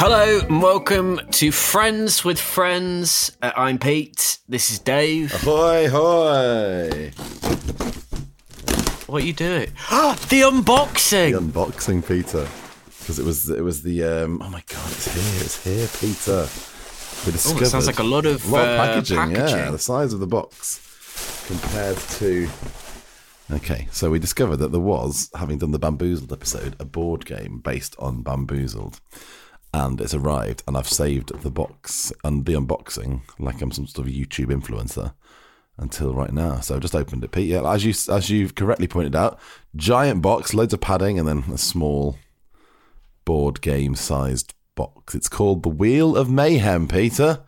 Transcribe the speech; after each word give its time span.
Hello 0.00 0.40
and 0.48 0.62
welcome 0.62 1.20
to 1.32 1.50
Friends 1.50 2.24
with 2.24 2.38
Friends. 2.38 3.36
Uh, 3.42 3.50
I'm 3.56 3.78
Pete. 3.78 4.38
This 4.48 4.70
is 4.70 4.78
Dave. 4.78 5.32
Hoy 5.42 5.88
hoy! 5.88 7.10
What 9.06 9.22
are 9.22 9.26
you 9.26 9.32
doing? 9.32 9.72
Ah, 9.90 10.16
the 10.28 10.42
unboxing. 10.42 11.32
The 11.32 11.40
unboxing, 11.40 12.06
Peter, 12.06 12.46
because 13.00 13.18
it 13.18 13.24
was 13.24 13.50
it 13.50 13.62
was 13.62 13.82
the 13.82 14.04
um, 14.04 14.40
oh 14.42 14.48
my 14.50 14.62
god, 14.68 14.90
it's 14.92 15.12
here, 15.12 15.42
it's 15.44 15.64
here, 15.64 15.88
Peter. 16.00 16.48
We 17.26 17.30
Oh, 17.30 17.32
discovered 17.32 17.62
it 17.64 17.66
sounds 17.66 17.86
like 17.88 17.98
a 17.98 18.04
lot 18.04 18.24
of, 18.26 18.46
a 18.46 18.50
lot 18.50 18.68
of 18.68 18.68
uh, 18.68 18.86
packaging, 18.86 19.30
Yeah, 19.32 19.70
the 19.72 19.78
size 19.78 20.12
of 20.12 20.20
the 20.20 20.28
box 20.28 20.80
compared 21.48 21.96
to. 21.96 22.48
Okay, 23.50 23.88
so 23.90 24.10
we 24.10 24.20
discovered 24.20 24.58
that 24.58 24.70
there 24.70 24.80
was, 24.80 25.30
having 25.34 25.58
done 25.58 25.72
the 25.72 25.78
Bamboozled 25.80 26.32
episode, 26.32 26.76
a 26.78 26.84
board 26.84 27.24
game 27.26 27.58
based 27.58 27.96
on 27.98 28.22
Bamboozled. 28.22 29.00
And 29.74 30.00
it's 30.00 30.14
arrived, 30.14 30.62
and 30.66 30.76
I've 30.76 30.88
saved 30.88 31.42
the 31.42 31.50
box 31.50 32.12
and 32.24 32.46
the 32.46 32.54
unboxing 32.54 33.20
like 33.38 33.60
I'm 33.60 33.70
some 33.70 33.86
sort 33.86 34.08
of 34.08 34.14
YouTube 34.14 34.46
influencer 34.46 35.12
until 35.76 36.14
right 36.14 36.32
now. 36.32 36.60
So 36.60 36.74
I've 36.74 36.80
just 36.80 36.96
opened 36.96 37.22
it, 37.22 37.32
Pete. 37.32 37.48
Yeah, 37.48 37.70
as 37.70 37.84
you 37.84 37.94
as 38.12 38.30
you've 38.30 38.54
correctly 38.54 38.88
pointed 38.88 39.14
out, 39.14 39.38
giant 39.76 40.22
box, 40.22 40.54
loads 40.54 40.72
of 40.72 40.80
padding, 40.80 41.18
and 41.18 41.28
then 41.28 41.44
a 41.52 41.58
small 41.58 42.18
board 43.24 43.60
game 43.60 43.94
sized 43.94 44.54
box. 44.74 45.14
It's 45.14 45.28
called 45.28 45.62
the 45.62 45.68
Wheel 45.68 46.16
of 46.16 46.30
Mayhem, 46.30 46.88
Peter. 46.88 47.40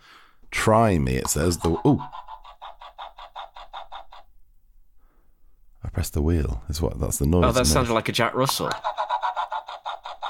Try 0.50 0.98
me, 0.98 1.14
it 1.16 1.28
says. 1.28 1.58
The 1.58 1.70
ooh. 1.86 2.02
I 5.82 5.88
pressed 5.88 6.12
the 6.12 6.22
wheel. 6.22 6.62
Is 6.68 6.82
what 6.82 7.00
that's 7.00 7.18
the 7.18 7.26
noise. 7.26 7.44
Oh, 7.44 7.52
that 7.52 7.62
isn't 7.62 7.72
it? 7.72 7.74
sounded 7.74 7.94
like 7.94 8.08
a 8.08 8.12
Jack 8.12 8.34
Russell. 8.34 8.70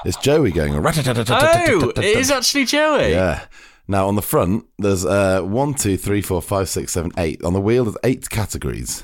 It's 0.05 0.17
Joey 0.17 0.51
going. 0.51 0.73
Oh, 0.75 0.81
it 0.87 2.03
is 2.03 2.31
actually 2.31 2.65
Joey. 2.65 3.11
Yeah. 3.11 3.45
Now 3.87 4.07
on 4.07 4.15
the 4.15 4.21
front, 4.21 4.65
there's 4.79 5.05
uh, 5.05 5.41
one, 5.41 5.73
two, 5.73 5.97
three, 5.97 6.21
four, 6.21 6.41
five, 6.41 6.69
six, 6.69 6.93
seven, 6.93 7.11
eight. 7.17 7.43
On 7.43 7.53
the 7.53 7.61
wheel, 7.61 7.85
there's 7.85 7.97
eight 8.03 8.29
categories. 8.29 9.03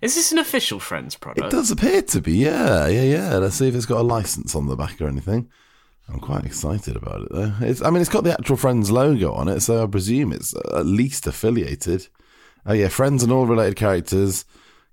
Is 0.00 0.14
this 0.14 0.32
an 0.32 0.38
official 0.38 0.80
Friends 0.80 1.14
product? 1.16 1.46
It 1.46 1.50
does 1.50 1.70
appear 1.70 2.02
to 2.02 2.20
be, 2.20 2.32
yeah, 2.32 2.88
yeah, 2.88 3.02
yeah. 3.02 3.36
Let's 3.36 3.56
see 3.56 3.68
if 3.68 3.74
it's 3.74 3.86
got 3.86 4.00
a 4.00 4.02
license 4.02 4.54
on 4.56 4.66
the 4.66 4.76
back 4.76 5.00
or 5.00 5.06
anything. 5.06 5.48
I'm 6.08 6.18
quite 6.18 6.44
excited 6.44 6.96
about 6.96 7.22
it 7.22 7.28
though. 7.30 7.54
It's, 7.60 7.82
I 7.82 7.90
mean, 7.90 8.00
it's 8.00 8.10
got 8.10 8.24
the 8.24 8.32
actual 8.32 8.56
Friends 8.56 8.90
logo 8.90 9.32
on 9.32 9.48
it, 9.48 9.60
so 9.60 9.82
I 9.82 9.86
presume 9.86 10.32
it's 10.32 10.54
at 10.74 10.86
least 10.86 11.26
affiliated. 11.26 12.08
Oh 12.66 12.72
yeah, 12.72 12.88
Friends 12.88 13.22
and 13.22 13.30
all 13.30 13.46
related 13.46 13.76
characters. 13.76 14.44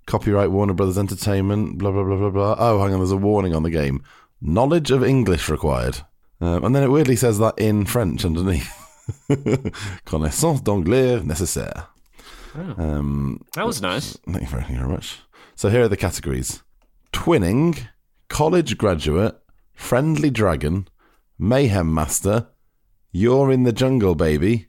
Copyright 0.06 0.50
Warner 0.50 0.74
Brothers 0.74 0.98
Entertainment. 0.98 1.78
Blah 1.78 1.92
blah 1.92 2.04
blah 2.04 2.16
blah 2.16 2.30
blah. 2.30 2.56
Oh, 2.58 2.82
hang 2.82 2.92
on, 2.92 3.00
there's 3.00 3.10
a 3.10 3.16
warning 3.16 3.54
on 3.54 3.62
the 3.62 3.70
game. 3.70 4.02
Knowledge 4.40 4.90
of 4.90 5.04
English 5.04 5.48
required. 5.48 5.98
Um, 6.40 6.64
and 6.64 6.74
then 6.74 6.82
it 6.82 6.90
weirdly 6.90 7.16
says 7.16 7.38
that 7.38 7.58
in 7.58 7.84
French 7.84 8.24
underneath. 8.24 8.72
Connaissance 10.04 10.60
d'anglais 10.62 11.20
nécessaire. 11.22 11.88
Um, 12.78 13.40
That 13.54 13.66
was 13.66 13.80
nice. 13.82 14.16
Thank 14.26 14.42
you 14.42 14.48
very, 14.48 14.62
thank 14.62 14.74
you 14.74 14.78
very 14.80 14.88
much. 14.92 15.20
So 15.54 15.68
here 15.68 15.82
are 15.82 15.88
the 15.88 15.96
categories: 15.96 16.62
twinning, 17.12 17.88
college 18.28 18.76
graduate, 18.78 19.36
friendly 19.74 20.30
dragon, 20.30 20.88
mayhem 21.38 21.92
master, 21.92 22.48
you're 23.12 23.52
in 23.52 23.64
the 23.64 23.72
jungle, 23.72 24.14
baby, 24.14 24.68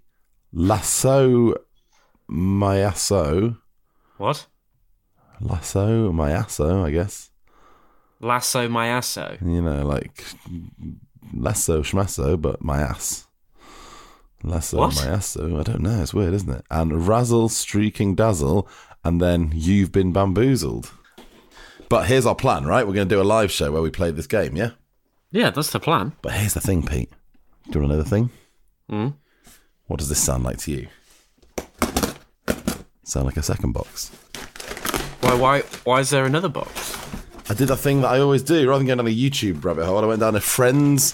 lasso, 0.51 1.55
mayasso, 2.29 3.57
What? 4.17 4.45
lasso, 5.39 6.11
mayasso, 6.11 6.85
I 6.85 6.91
guess. 6.91 7.30
Lasso 8.21 8.67
Myasso. 8.67 9.39
You 9.41 9.61
know, 9.61 9.85
like 9.85 10.23
lasso 11.33 11.81
schmasso, 11.81 12.39
but 12.39 12.63
my 12.63 12.79
ass. 12.79 13.27
Lasso 14.43 14.77
What? 14.77 14.93
mayasso. 14.93 15.59
I 15.59 15.63
don't 15.63 15.81
know. 15.81 16.01
It's 16.01 16.13
weird, 16.13 16.33
isn't 16.33 16.49
it? 16.49 16.65
And 16.71 17.07
razzle, 17.07 17.49
streaking 17.49 18.15
dazzle, 18.15 18.67
and 19.03 19.21
then 19.21 19.51
you've 19.53 19.91
been 19.91 20.11
bamboozled. 20.11 20.91
But 21.89 22.07
here's 22.07 22.25
our 22.25 22.35
plan, 22.35 22.65
right? 22.65 22.87
We're 22.87 22.93
going 22.93 23.07
to 23.09 23.15
do 23.15 23.21
a 23.21 23.23
live 23.23 23.51
show 23.51 23.71
where 23.71 23.81
we 23.81 23.89
play 23.91 24.11
this 24.11 24.27
game, 24.27 24.55
yeah? 24.55 24.71
Yeah, 25.31 25.49
that's 25.51 25.71
the 25.71 25.79
plan. 25.79 26.13
But 26.21 26.33
here's 26.33 26.53
the 26.53 26.61
thing, 26.61 26.85
Pete. 26.85 27.11
Do 27.69 27.79
you 27.79 27.81
want 27.81 27.91
to 27.91 27.97
know 27.97 28.03
the 28.03 28.09
thing? 28.09 28.29
Mm. 28.89 29.13
What 29.87 29.99
does 29.99 30.09
this 30.09 30.19
sound 30.19 30.43
like 30.43 30.57
to 30.59 30.71
you? 30.71 30.87
Sound 33.03 33.25
like 33.25 33.37
a 33.37 33.43
second 33.43 33.73
box. 33.73 34.09
Why? 35.21 35.33
Why? 35.35 35.61
Why 35.83 35.99
is 35.99 36.09
there 36.09 36.25
another 36.25 36.49
box? 36.49 36.97
I 37.51 37.53
did 37.53 37.69
a 37.69 37.75
thing 37.75 37.99
that 38.01 38.07
I 38.07 38.19
always 38.19 38.43
do. 38.43 38.65
Rather 38.69 38.79
than 38.79 38.87
going 38.87 38.97
down 38.99 39.07
a 39.07 39.09
YouTube 39.15 39.65
rabbit 39.65 39.85
hole, 39.85 39.99
I 39.99 40.05
went 40.05 40.21
down 40.21 40.37
a 40.37 40.39
friends 40.39 41.13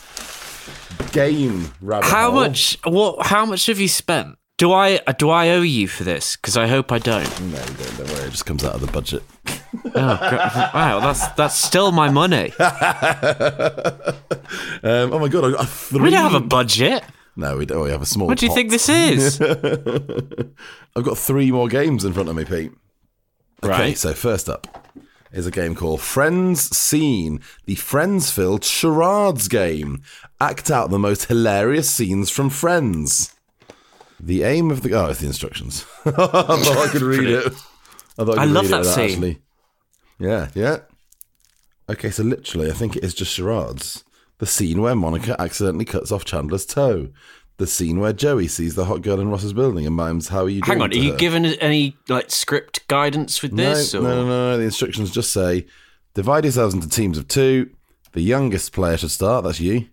game 1.11 1.71
rabbit 1.81 2.05
How 2.07 2.29
hole. 2.29 2.41
much? 2.41 2.77
What? 2.83 3.25
How 3.25 3.43
much 3.47 3.65
have 3.65 3.79
you 3.79 3.87
spent? 3.87 4.37
Do 4.59 4.71
I? 4.71 4.97
Do 5.17 5.31
I 5.31 5.49
owe 5.49 5.63
you 5.63 5.87
for 5.87 6.03
this? 6.03 6.35
Because 6.35 6.55
I 6.55 6.67
hope 6.67 6.91
I 6.91 6.99
don't. 6.99 7.23
No, 7.41 7.57
you 7.57 7.63
don't, 7.65 7.97
don't 7.97 8.09
worry. 8.11 8.27
It 8.27 8.31
just 8.31 8.45
comes 8.45 8.63
out 8.63 8.75
of 8.75 8.81
the 8.81 8.91
budget. 8.91 9.23
Oh, 9.95 10.69
wow, 10.75 10.99
that's 10.99 11.27
that's 11.29 11.55
still 11.55 11.91
my 11.91 12.09
money. 12.11 12.53
Um, 14.83 15.11
oh 15.11 15.19
my 15.19 15.27
god, 15.27 15.43
I 15.45 15.51
got 15.51 15.67
three. 15.67 16.01
We 16.01 16.09
don't 16.11 16.31
have 16.31 16.41
a 16.41 16.45
budget. 16.45 17.03
No, 17.35 17.57
we 17.57 17.65
don't. 17.65 17.83
We 17.83 17.89
have 17.89 18.01
a 18.01 18.05
small. 18.05 18.27
What 18.27 18.37
do 18.37 18.45
you 18.45 18.49
pot. 18.49 18.55
think 18.55 18.69
this 18.69 18.87
is? 18.89 19.41
I've 20.95 21.03
got 21.03 21.17
three 21.17 21.51
more 21.51 21.67
games 21.67 22.05
in 22.05 22.13
front 22.13 22.29
of 22.29 22.35
me, 22.35 22.45
Pete. 22.45 22.71
Okay, 23.63 23.69
Right. 23.71 23.97
so 23.97 24.13
first 24.13 24.47
up 24.49 24.87
is 25.37 25.45
a 25.45 25.51
game 25.51 25.75
called 25.75 26.01
Friends 26.01 26.75
Scene, 26.75 27.39
the 27.65 27.75
Friends-filled 27.75 28.63
charades 28.63 29.47
game. 29.47 30.01
Act 30.41 30.71
out 30.71 30.89
the 30.89 30.97
most 30.97 31.25
hilarious 31.25 31.89
scenes 31.89 32.31
from 32.31 32.49
Friends. 32.49 33.35
The 34.19 34.41
aim 34.41 34.71
of 34.71 34.81
the 34.81 34.95
oh, 34.95 35.09
it's 35.09 35.19
the 35.19 35.27
instructions. 35.27 35.85
I 36.05 36.11
thought 36.11 36.77
I 36.77 36.87
could 36.89 37.03
read 37.03 37.29
it. 37.29 37.53
I, 38.17 38.25
thought 38.25 38.39
I, 38.39 38.41
I 38.41 38.45
love 38.45 38.71
read 38.71 38.83
that 38.83 38.95
scene. 38.95 39.11
Actually. 39.11 39.41
Yeah, 40.19 40.49
yeah. 40.55 40.77
Okay, 41.87 42.09
so 42.09 42.23
literally, 42.23 42.71
I 42.71 42.73
think 42.73 42.95
it 42.95 43.03
is 43.03 43.13
just 43.13 43.31
charades. 43.31 44.03
The 44.39 44.47
scene 44.47 44.81
where 44.81 44.95
Monica 44.95 45.39
accidentally 45.39 45.85
cuts 45.85 46.11
off 46.11 46.25
Chandler's 46.25 46.65
toe. 46.65 47.09
The 47.57 47.67
scene 47.67 47.99
where 47.99 48.13
Joey 48.13 48.47
sees 48.47 48.75
the 48.75 48.85
hot 48.85 49.01
girl 49.01 49.19
in 49.19 49.29
Ross's 49.29 49.53
building 49.53 49.85
and 49.87 49.95
mimes, 49.95 50.27
"How 50.27 50.43
are 50.43 50.49
you 50.49 50.61
doing?" 50.61 50.77
Hang 50.77 50.81
on, 50.83 50.91
are 50.91 50.95
you 50.95 51.13
her. 51.13 51.17
given 51.17 51.45
any 51.45 51.97
like 52.07 52.29
script 52.29 52.87
guidance 52.87 53.41
with 53.41 53.55
this? 53.55 53.93
No, 53.93 53.99
or? 53.99 54.03
no, 54.03 54.15
no, 54.15 54.27
no. 54.27 54.57
The 54.57 54.63
instructions 54.63 55.09
just 55.09 55.33
say 55.33 55.65
divide 56.13 56.45
yourselves 56.45 56.75
into 56.75 56.87
teams 56.87 57.17
of 57.17 57.27
two. 57.27 57.71
The 58.13 58.21
youngest 58.21 58.73
player 58.73 58.97
should 58.97 59.11
start. 59.11 59.43
That's 59.43 59.59
you. 59.59 59.87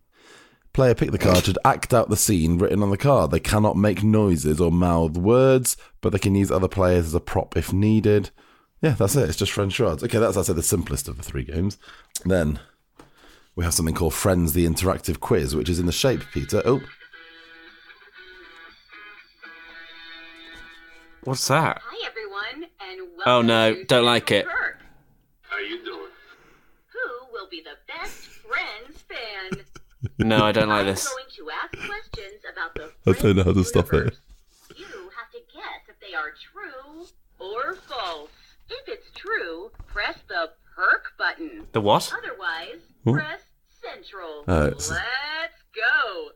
Player 0.75 0.95
pick 0.95 1.11
the 1.11 1.19
card 1.19 1.45
should 1.45 1.59
act 1.65 1.95
out 1.95 2.11
the 2.11 2.17
scene 2.17 2.59
written 2.59 2.83
on 2.83 2.91
the 2.91 2.97
card. 2.97 3.31
They 3.31 3.41
cannot 3.41 3.77
make 3.77 4.03
noises 4.03 4.61
or 4.61 4.73
mouth 4.73 5.17
words, 5.17 5.77
but 6.01 6.13
they 6.13 6.19
can 6.19 6.35
use 6.35 6.51
other 6.51 6.69
players 6.69 7.07
as 7.07 7.15
a 7.15 7.21
prop 7.21 7.57
if 7.57 7.73
needed. 7.73 8.31
Yeah, 8.83 8.91
that's 8.91 9.15
it. 9.17 9.29
It's 9.29 9.39
just 9.39 9.53
Friends 9.53 9.73
Shards. 9.73 10.03
Okay, 10.03 10.19
that's 10.19 10.37
I'd 10.37 10.47
say 10.47 10.53
the 10.53 10.63
simplest 10.63 11.09
of 11.09 11.17
the 11.17 11.23
three 11.23 11.45
games. 11.45 11.79
Then 12.25 12.59
we 13.57 13.65
have 13.65 13.73
something 13.73 13.95
called 13.95 14.15
Friends 14.15 14.53
the 14.53 14.67
Interactive 14.67 15.21
Quiz, 15.21 15.55
which 15.55 15.71
is 15.71 15.79
in 15.79 15.87
the 15.87 15.93
shape, 15.93 16.23
Peter. 16.33 16.61
Oh, 16.67 16.81
What's 21.25 21.49
that? 21.49 21.81
Hi 21.85 22.07
everyone, 22.07 22.71
and 22.81 23.01
oh, 23.01 23.09
welcome 23.17 23.33
Oh, 23.33 23.43
no, 23.43 23.75
to 23.75 23.85
don't 23.85 24.05
like 24.05 24.31
it. 24.31 24.47
Perk. 24.47 24.79
How 25.43 25.59
you 25.59 25.83
doing? 25.85 26.11
Who 26.93 27.27
will 27.33 27.49
be 27.51 27.63
the 27.63 27.77
best 27.89 28.27
Friends 28.27 29.03
fan? 29.09 29.65
No, 30.19 30.45
I 30.45 30.53
don't 30.53 30.69
like 30.69 30.85
this. 30.87 31.07
I'm 31.07 31.17
this. 31.17 31.37
going 31.39 31.49
to 31.49 31.51
ask 31.51 31.91
questions 31.91 32.43
about 32.53 32.75
the 32.75 32.91
I 33.11 33.15
don't 33.15 33.37
know 33.37 33.43
how 33.45 33.53
to 33.53 33.65
Friends 33.65 33.69
stop 33.69 33.93
it. 33.95 34.17
You 34.77 34.85
have 34.85 35.31
to 35.33 35.39
guess 35.55 35.89
if 35.89 35.99
they 36.01 36.15
are 36.15 36.33
true 36.53 37.07
or 37.39 37.75
false? 37.75 38.31
If 38.69 38.87
it's 38.89 39.11
true, 39.15 39.71
press 39.87 40.19
the 40.29 40.51
perk 40.77 41.13
button. 41.19 41.67
The 41.73 41.81
what? 41.81 42.13
Otherwise, 42.17 42.81
press 43.07 43.41
central. 43.83 44.45
Oh, 44.47 44.67
it's- 44.67 44.91
Let's 44.91 45.63
go. 45.75 46.31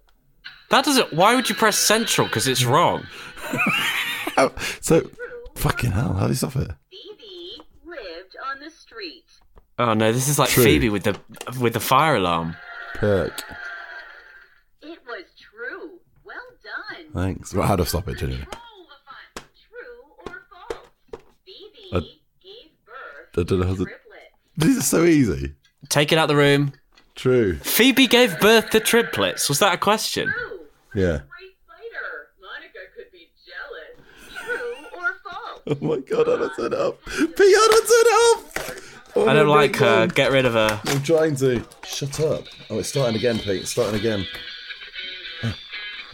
That 0.71 0.85
doesn't. 0.85 1.13
Why 1.15 1.35
would 1.35 1.49
you 1.49 1.55
press 1.55 1.79
central? 1.79 2.27
Because 2.27 2.47
it's 2.49 2.65
wrong. 2.65 3.07
Oh, 4.41 4.53
so, 4.81 5.09
fucking 5.57 5.91
hell, 5.91 6.13
how 6.15 6.25
do 6.27 6.29
you 6.29 6.35
stop 6.37 6.55
it? 6.57 6.71
Phoebe 6.91 7.63
lived 7.85 8.37
on 8.51 8.61
the 8.61 8.71
street. 8.71 9.25
Oh 9.79 9.95
no, 9.95 10.13
this 10.13 10.29
is 10.29 10.39
like 10.39 10.49
True. 10.51 10.65
Phoebe 10.65 10.89
with 10.91 11.05
the 11.05 11.19
with 11.61 11.73
the 11.73 11.81
fire 11.81 12.17
alarm. 12.17 12.57
Perk. 12.95 13.43
It 14.83 14.99
was 15.07 15.25
true. 15.39 15.99
Well 16.25 16.37
done. 16.63 17.13
Thanks. 17.15 17.53
Well, 17.55 17.67
how 17.67 17.77
do 17.77 17.83
I 17.83 17.87
stop 17.87 18.09
it, 18.09 18.19
genuinely? 18.19 18.47
Control 18.47 18.87
the. 19.35 19.43
True 19.69 20.33
or 20.35 20.43
false? 20.51 21.23
Phoebe 21.45 21.91
I- 21.93 22.01
gave 22.43 22.71
birth 22.87 23.39
I 23.39 23.43
don't 23.43 23.61
know 23.61 23.67
how 23.67 23.73
to 23.73 23.79
to- 23.79 23.85
triplets. 23.85 24.35
This 24.57 24.77
is 24.77 24.87
so 24.87 25.05
easy. 25.05 25.55
Take 25.89 26.13
it 26.13 26.19
out 26.19 26.27
the 26.27 26.37
room. 26.37 26.73
True. 27.15 27.57
Phoebe 27.59 28.07
gave 28.07 28.39
birth 28.41 28.71
to 28.71 28.81
triplets. 28.81 29.49
Was 29.49 29.59
that 29.61 29.75
a 29.75 29.79
question? 29.79 30.29
True. 30.29 30.61
Yeah. 30.95 31.19
Great 31.29 31.57
fighter. 31.67 32.31
Monica 32.41 32.79
could 32.97 33.11
be 33.13 33.29
jealous. 33.47 34.45
True 34.45 34.75
or 34.99 35.15
false? 35.25 35.57
Oh 35.71 35.77
my 35.81 35.99
god, 35.99 36.29
I 36.29 36.49
turn 36.57 36.73
it 36.73 36.75
up? 36.75 36.99
Pete, 37.05 37.19
how 37.19 37.35
do 37.37 37.75
I 37.77 37.83
turn 37.85 38.07
it 38.07 38.69
up? 38.69 38.77
Oh, 39.17 39.29
I 39.29 39.33
don't 39.35 39.49
like 39.49 39.77
her. 39.77 40.07
Get 40.07 40.33
rid 40.33 40.47
of 40.47 40.55
her. 40.55 40.81
I'm 40.87 41.03
trying 41.03 41.37
to. 41.37 41.63
Shut 41.85 42.21
up. 42.21 42.45
Oh, 42.71 42.79
it's 42.79 42.89
starting 42.89 43.17
again, 43.17 43.39
Pete. 43.39 43.63
It's 43.63 43.71
starting 43.71 43.99
again. 44.01 44.27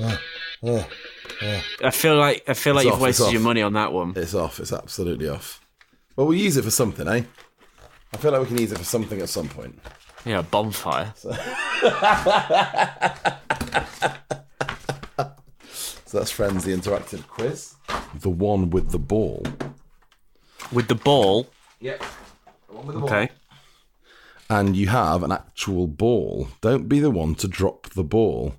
I 0.00 1.90
feel 1.92 2.16
like 2.16 2.42
I 2.48 2.54
feel 2.54 2.74
like 2.74 2.84
It's 2.84 2.86
you've 2.86 2.94
off, 2.94 3.00
wasted 3.00 3.32
your 3.32 3.42
money 3.42 3.62
on 3.62 3.74
that 3.74 3.92
one. 3.92 4.12
It's 4.16 4.34
off. 4.34 4.58
It's 4.58 4.72
absolutely 4.72 5.28
off. 5.28 5.60
Well, 6.16 6.26
we'll 6.26 6.38
use 6.38 6.56
it 6.56 6.62
for 6.62 6.70
something, 6.70 7.06
eh? 7.06 7.22
I 8.12 8.16
feel 8.16 8.32
like 8.32 8.40
we 8.40 8.46
can 8.46 8.58
use 8.58 8.72
it 8.72 8.78
for 8.78 8.84
something 8.84 9.20
at 9.20 9.28
some 9.28 9.48
point. 9.48 9.78
Yeah, 10.24 10.42
bonfire. 10.42 11.12
So 11.16 11.30
that's 16.14 16.30
Friends, 16.30 16.64
the 16.64 16.72
interactive 16.74 17.26
quiz. 17.26 17.74
The 18.14 18.30
one 18.30 18.70
with 18.70 18.90
the 18.90 18.98
ball. 18.98 19.44
With 20.72 20.88
the 20.88 20.94
ball. 20.94 21.48
Yep. 21.80 22.02
The 22.68 22.74
one 22.74 22.86
with 22.86 22.96
the 22.96 23.02
Okay. 23.02 23.28
And 24.48 24.76
you 24.76 24.88
have 24.88 25.22
an 25.22 25.32
actual 25.32 25.86
ball. 25.86 26.48
Don't 26.60 26.88
be 26.88 27.00
the 27.00 27.10
one 27.10 27.34
to 27.36 27.48
drop 27.48 27.90
the 27.90 28.04
ball. 28.04 28.54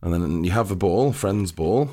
And 0.00 0.12
then 0.12 0.44
you 0.44 0.50
have 0.52 0.68
the 0.68 0.76
ball, 0.76 1.12
Friends 1.12 1.52
ball. 1.52 1.90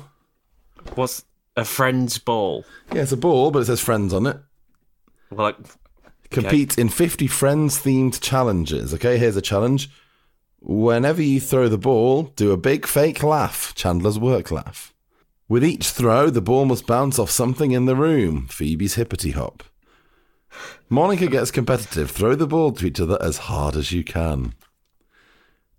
What's 0.94 1.24
a 1.56 1.64
friend's 1.64 2.18
ball? 2.18 2.64
Yeah, 2.92 3.02
it's 3.02 3.12
a 3.12 3.16
ball, 3.16 3.50
but 3.50 3.60
it 3.60 3.64
says 3.66 3.80
Friends 3.80 4.12
on 4.12 4.26
it. 4.26 4.38
Well, 5.30 5.46
like, 5.46 5.56
Compete 6.30 6.78
in 6.78 6.88
50 6.88 7.26
Friends 7.26 7.80
themed 7.82 8.20
challenges. 8.20 8.94
Okay, 8.94 9.18
here's 9.18 9.36
a 9.36 9.42
challenge. 9.42 9.90
Whenever 10.60 11.22
you 11.22 11.40
throw 11.40 11.68
the 11.68 11.78
ball, 11.78 12.24
do 12.34 12.50
a 12.52 12.56
big 12.56 12.86
fake 12.86 13.22
laugh. 13.22 13.74
Chandler's 13.74 14.18
work 14.18 14.50
laugh. 14.50 14.92
With 15.48 15.64
each 15.64 15.90
throw, 15.90 16.28
the 16.28 16.40
ball 16.40 16.64
must 16.64 16.86
bounce 16.86 17.18
off 17.18 17.30
something 17.30 17.70
in 17.70 17.86
the 17.86 17.94
room. 17.94 18.48
Phoebe's 18.48 18.94
hippity 18.94 19.30
hop. 19.30 19.62
Monica 20.88 21.28
gets 21.28 21.50
competitive. 21.50 22.10
Throw 22.10 22.34
the 22.34 22.46
ball 22.46 22.72
to 22.72 22.86
each 22.86 23.00
other 23.00 23.18
as 23.20 23.38
hard 23.38 23.76
as 23.76 23.92
you 23.92 24.02
can. 24.02 24.54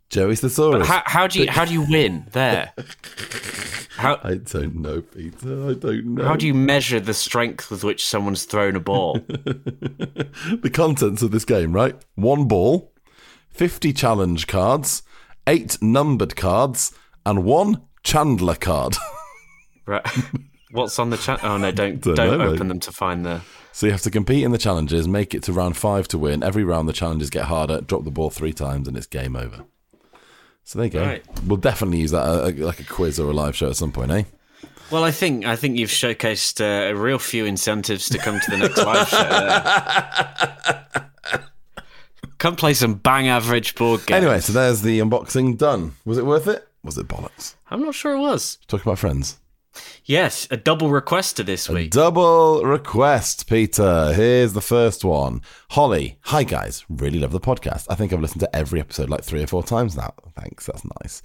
Joey's 0.09 0.39
thesaurus. 0.39 0.87
how, 0.87 1.03
how 1.05 1.27
do 1.27 1.41
you 1.41 1.51
how 1.51 1.65
do 1.65 1.73
you 1.73 1.81
win 1.81 2.27
there? 2.31 2.71
How 3.97 4.19
I 4.23 4.35
don't 4.35 4.75
know, 4.75 5.01
Peter. 5.01 5.69
I 5.69 5.73
don't 5.73 6.05
know. 6.15 6.23
how 6.23 6.37
do 6.37 6.47
you 6.47 6.53
measure 6.53 7.01
the 7.01 7.13
strength 7.13 7.69
with 7.69 7.83
which 7.83 8.05
someone's 8.05 8.45
thrown 8.45 8.77
a 8.77 8.79
ball? 8.79 9.19
the 9.27 10.71
contents 10.73 11.21
of 11.21 11.31
this 11.31 11.43
game, 11.43 11.73
right? 11.73 11.95
One 12.15 12.47
ball, 12.47 12.93
50 13.57 13.91
challenge 13.91 14.45
cards, 14.45 15.01
eight 15.47 15.81
numbered 15.81 16.35
cards, 16.35 16.93
and 17.25 17.43
one 17.43 17.81
Chandler 18.03 18.55
card. 18.55 18.95
right. 19.85 20.07
What's 20.71 20.99
on 20.99 21.09
the 21.09 21.17
chat? 21.17 21.43
Oh 21.43 21.57
no! 21.57 21.71
Don't 21.71 21.99
Don't 21.99 22.15
don't, 22.15 22.37
know, 22.37 22.45
open 22.45 22.59
mate. 22.59 22.67
them 22.67 22.79
to 22.81 22.91
find 22.91 23.25
the. 23.25 23.41
so 23.71 23.87
you 23.87 23.91
have 23.91 24.01
to 24.03 24.11
compete 24.11 24.43
in 24.43 24.51
the 24.51 24.57
challenges, 24.57 25.07
make 25.07 25.33
it 25.33 25.43
to 25.43 25.53
round 25.53 25.75
five 25.75 26.07
to 26.09 26.17
win. 26.17 26.43
Every 26.43 26.63
round, 26.63 26.87
the 26.87 26.93
challenges 26.93 27.29
get 27.29 27.45
harder. 27.45 27.81
Drop 27.81 28.03
the 28.03 28.11
ball 28.11 28.29
three 28.29 28.53
times, 28.53 28.87
and 28.87 28.95
it's 28.95 29.07
game 29.07 29.35
over. 29.35 29.65
So 30.63 30.79
there 30.79 30.85
you 30.85 30.91
go. 30.91 31.01
Right. 31.01 31.25
We'll 31.45 31.57
definitely 31.57 31.99
use 31.99 32.11
that 32.11 32.23
uh, 32.23 32.51
like 32.57 32.79
a 32.79 32.83
quiz 32.83 33.19
or 33.19 33.31
a 33.31 33.33
live 33.33 33.55
show 33.55 33.69
at 33.69 33.75
some 33.75 33.91
point, 33.91 34.11
eh? 34.11 34.23
Well, 34.91 35.03
I 35.03 35.11
think 35.11 35.45
I 35.45 35.55
think 35.55 35.77
you've 35.77 35.89
showcased 35.89 36.61
uh, 36.61 36.91
a 36.91 36.95
real 36.95 37.19
few 37.19 37.45
incentives 37.45 38.07
to 38.09 38.17
come 38.19 38.39
to 38.39 38.51
the 38.51 38.57
next 38.57 38.77
live 38.77 39.07
show. 39.07 41.41
Come 42.37 42.55
play 42.55 42.73
some 42.73 42.95
bang 42.95 43.27
average 43.27 43.75
board 43.75 44.05
games. 44.05 44.17
Anyway, 44.23 44.39
so 44.39 44.53
there's 44.53 44.81
the 44.83 44.99
unboxing 44.99 45.57
done. 45.57 45.93
Was 46.05 46.17
it 46.17 46.25
worth 46.25 46.47
it? 46.47 46.67
Was 46.83 46.97
it 46.97 47.07
bollocks? 47.07 47.55
I'm 47.71 47.81
not 47.81 47.95
sure 47.95 48.13
it 48.13 48.19
was. 48.19 48.59
Talking 48.67 48.89
about 48.89 48.99
friends. 48.99 49.39
Yes, 50.05 50.47
a 50.51 50.57
double 50.57 50.89
request 50.89 51.37
to 51.37 51.43
this 51.43 51.67
week. 51.69 51.91
Double 51.91 52.63
request, 52.63 53.47
Peter. 53.47 54.13
Here's 54.13 54.53
the 54.53 54.61
first 54.61 55.03
one. 55.03 55.41
Holly, 55.71 56.17
hi 56.21 56.43
guys. 56.43 56.85
Really 56.89 57.19
love 57.19 57.31
the 57.31 57.39
podcast. 57.39 57.85
I 57.89 57.95
think 57.95 58.13
I've 58.13 58.21
listened 58.21 58.41
to 58.41 58.55
every 58.55 58.79
episode 58.79 59.09
like 59.09 59.23
three 59.23 59.43
or 59.43 59.47
four 59.47 59.63
times 59.63 59.97
now. 59.97 60.13
Thanks, 60.39 60.65
that's 60.65 60.83
nice. 61.01 61.21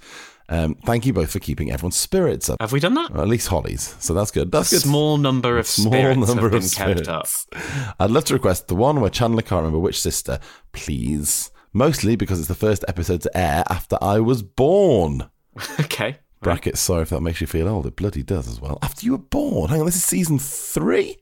Um, 0.49 0.75
thank 0.85 1.05
you 1.05 1.13
both 1.13 1.31
for 1.31 1.39
keeping 1.39 1.71
everyone's 1.71 1.95
spirits 1.95 2.49
up. 2.49 2.57
Have 2.59 2.73
we 2.73 2.81
done 2.81 2.93
that? 2.95 3.11
Or 3.11 3.21
at 3.21 3.29
least 3.29 3.47
Holly's. 3.47 3.95
So 3.99 4.13
that's 4.13 4.29
good. 4.31 4.51
That's 4.51 4.71
good. 4.71 4.81
Small 4.81 5.17
number 5.17 5.57
of 5.57 5.65
Small 5.65 5.93
spirits 5.93 6.27
number 6.27 6.41
have 6.43 6.51
been 6.51 6.63
of 6.63 6.71
kept 6.73 7.07
up. 7.07 7.27
spirits. 7.27 7.93
I'd 7.99 8.11
love 8.11 8.25
to 8.25 8.33
request 8.33 8.67
the 8.67 8.75
one 8.75 8.99
where 8.99 9.09
Chandler 9.09 9.41
can't 9.41 9.59
remember 9.61 9.79
which 9.79 10.01
sister, 10.01 10.39
please. 10.73 11.49
Mostly 11.71 12.15
because 12.15 12.37
it's 12.39 12.49
the 12.49 12.53
first 12.55 12.83
episode 12.87 13.21
to 13.21 13.35
air 13.35 13.63
after 13.69 13.97
I 14.01 14.19
was 14.19 14.43
born. 14.43 15.29
Okay. 15.79 16.17
Brackets, 16.43 16.79
sorry 16.79 17.03
if 17.03 17.09
that 17.09 17.21
makes 17.21 17.41
you 17.41 17.47
feel 17.47 17.67
old. 17.67 17.85
It 17.85 17.95
bloody 17.95 18.23
does 18.23 18.47
as 18.47 18.59
well. 18.61 18.79
After 18.81 19.05
you 19.05 19.13
were 19.13 19.17
born. 19.17 19.69
Hang 19.69 19.79
on, 19.79 19.85
this 19.85 19.95
is 19.95 20.03
season 20.03 20.39
three? 20.39 21.17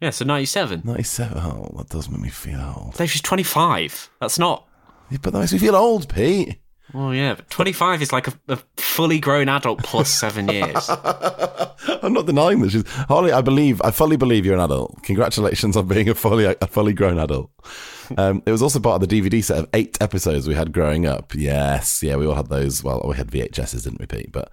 Yeah, 0.00 0.10
so 0.10 0.24
97. 0.24 0.82
97. 0.84 1.38
Oh, 1.38 1.72
that 1.78 1.88
does 1.88 2.08
make 2.10 2.20
me 2.20 2.28
feel 2.28 2.60
old. 2.60 2.94
Dave, 2.96 3.10
she's 3.10 3.22
25. 3.22 4.10
That's 4.20 4.38
not. 4.38 4.66
Yeah, 5.10 5.18
but 5.22 5.32
that 5.32 5.40
makes 5.40 5.52
me 5.52 5.58
feel 5.58 5.76
old, 5.76 6.12
Pete. 6.12 6.60
Oh, 6.92 7.10
yeah. 7.10 7.34
But 7.34 7.48
25 7.50 8.02
is 8.02 8.12
like 8.12 8.28
a, 8.28 8.32
a 8.48 8.58
fully 8.76 9.18
grown 9.18 9.48
adult 9.48 9.82
plus 9.82 10.08
seven 10.20 10.48
years. 10.48 10.88
I'm 12.02 12.12
not 12.12 12.26
denying 12.26 12.60
this. 12.60 12.72
She's, 12.72 12.88
Holly, 12.88 13.32
I 13.32 13.40
believe, 13.40 13.80
I 13.82 13.90
fully 13.90 14.16
believe 14.16 14.44
you're 14.44 14.54
an 14.54 14.60
adult. 14.60 15.02
Congratulations 15.02 15.76
on 15.76 15.88
being 15.88 16.08
a 16.08 16.14
fully 16.14 16.44
a 16.44 16.66
fully 16.66 16.92
grown 16.92 17.18
adult. 17.18 17.50
Um, 18.16 18.42
it 18.46 18.50
was 18.50 18.62
also 18.62 18.80
part 18.80 19.02
of 19.02 19.08
the 19.08 19.20
DVD 19.20 19.42
set 19.42 19.58
of 19.58 19.68
eight 19.74 19.96
episodes 20.00 20.46
we 20.46 20.54
had 20.54 20.72
growing 20.72 21.06
up. 21.06 21.34
Yes, 21.34 22.02
yeah, 22.02 22.16
we 22.16 22.26
all 22.26 22.34
had 22.34 22.48
those. 22.48 22.82
Well, 22.82 23.04
we 23.06 23.16
had 23.16 23.30
VHSs, 23.30 23.84
didn't 23.84 24.00
we, 24.00 24.06
Pete? 24.06 24.32
But 24.32 24.50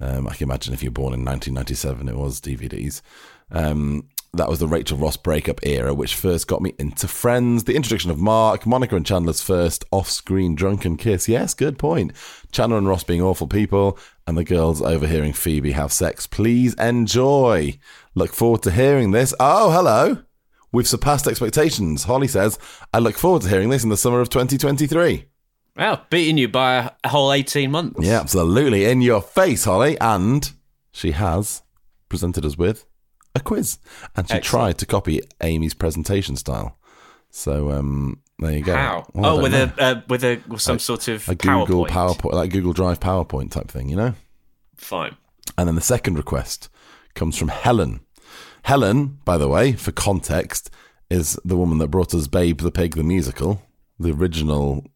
um, 0.00 0.26
I 0.26 0.34
can 0.34 0.48
imagine 0.48 0.74
if 0.74 0.82
you 0.82 0.90
were 0.90 0.94
born 0.94 1.14
in 1.14 1.24
1997, 1.24 2.08
it 2.08 2.16
was 2.16 2.40
DVDs. 2.40 3.02
Um, 3.50 4.08
that 4.32 4.48
was 4.48 4.60
the 4.60 4.68
Rachel 4.68 4.96
Ross 4.96 5.16
breakup 5.16 5.58
era, 5.64 5.92
which 5.92 6.14
first 6.14 6.46
got 6.46 6.62
me 6.62 6.72
into 6.78 7.08
Friends. 7.08 7.64
The 7.64 7.74
introduction 7.74 8.12
of 8.12 8.18
Mark, 8.18 8.64
Monica 8.64 8.94
and 8.94 9.04
Chandler's 9.04 9.42
first 9.42 9.84
off-screen 9.90 10.54
drunken 10.54 10.96
kiss. 10.96 11.28
Yes, 11.28 11.52
good 11.52 11.78
point. 11.78 12.12
Chandler 12.52 12.78
and 12.78 12.88
Ross 12.88 13.02
being 13.02 13.22
awful 13.22 13.48
people, 13.48 13.98
and 14.26 14.38
the 14.38 14.44
girls 14.44 14.80
overhearing 14.80 15.32
Phoebe 15.32 15.72
have 15.72 15.92
sex. 15.92 16.28
Please 16.28 16.74
enjoy. 16.74 17.78
Look 18.14 18.32
forward 18.32 18.62
to 18.62 18.70
hearing 18.70 19.10
this. 19.10 19.34
Oh, 19.40 19.72
hello. 19.72 20.22
We've 20.72 20.86
surpassed 20.86 21.26
expectations. 21.26 22.04
Holly 22.04 22.28
says, 22.28 22.58
I 22.94 22.98
look 22.98 23.16
forward 23.16 23.42
to 23.42 23.48
hearing 23.48 23.70
this 23.70 23.82
in 23.82 23.90
the 23.90 23.96
summer 23.96 24.20
of 24.20 24.28
2023. 24.28 25.26
Wow, 25.76 26.02
beating 26.10 26.38
you 26.38 26.48
by 26.48 26.92
a, 27.04 27.08
whole 27.08 27.32
18 27.32 27.70
months. 27.70 28.00
Yeah, 28.00 28.20
absolutely. 28.20 28.84
In 28.84 29.00
your 29.00 29.22
face, 29.22 29.64
Holly. 29.64 29.98
And 30.00 30.52
she 30.92 31.12
has 31.12 31.62
presented 32.08 32.44
us 32.44 32.56
with 32.56 32.86
a 33.34 33.40
quiz. 33.40 33.78
And 34.16 34.28
she 34.28 34.34
Excellent. 34.34 34.44
tried 34.44 34.78
to 34.78 34.86
copy 34.86 35.20
Amy's 35.40 35.74
presentation 35.74 36.36
style. 36.36 36.76
So 37.30 37.70
um, 37.70 38.20
there 38.38 38.52
you 38.52 38.62
go. 38.62 38.74
How? 38.74 39.06
Well, 39.14 39.38
oh, 39.38 39.42
with 39.42 39.52
know. 39.52 39.70
a 39.78 39.82
uh, 39.82 40.02
with 40.08 40.24
a 40.24 40.40
some 40.58 40.78
sort 40.78 41.08
of 41.08 41.28
a 41.28 41.34
Google 41.34 41.86
PowerPoint. 41.86 42.16
PowerPoint, 42.18 42.32
like 42.32 42.50
Google 42.50 42.72
Drive 42.72 43.00
PowerPoint 43.00 43.50
type 43.52 43.68
thing, 43.68 43.88
you 43.88 43.96
know? 43.96 44.14
Fine. 44.76 45.16
And 45.56 45.68
then 45.68 45.76
the 45.76 45.80
second 45.80 46.16
request 46.16 46.68
comes 47.14 47.36
from 47.36 47.48
Helen. 47.48 48.00
Helen, 48.62 49.18
by 49.24 49.38
the 49.38 49.48
way, 49.48 49.72
for 49.72 49.92
context, 49.92 50.70
is 51.10 51.38
the 51.44 51.56
woman 51.56 51.78
that 51.78 51.88
brought 51.88 52.14
us 52.14 52.26
Babe 52.26 52.60
the 52.60 52.70
Pig 52.70 52.94
the 52.94 53.02
musical, 53.02 53.62
the 53.98 54.12
original 54.12 54.86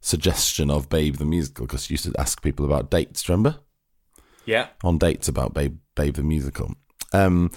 suggestion 0.00 0.70
of 0.70 0.88
Babe 0.88 1.16
the 1.16 1.24
musical, 1.24 1.66
because 1.66 1.86
she 1.86 1.94
used 1.94 2.04
to 2.04 2.12
ask 2.18 2.42
people 2.42 2.64
about 2.64 2.90
dates, 2.90 3.28
remember? 3.28 3.56
Yeah. 4.44 4.68
On 4.82 4.98
dates 4.98 5.28
about 5.28 5.54
Babe, 5.54 5.78
Babe 5.94 6.14
the 6.14 6.22
musical. 6.22 6.74
Um, 7.12 7.50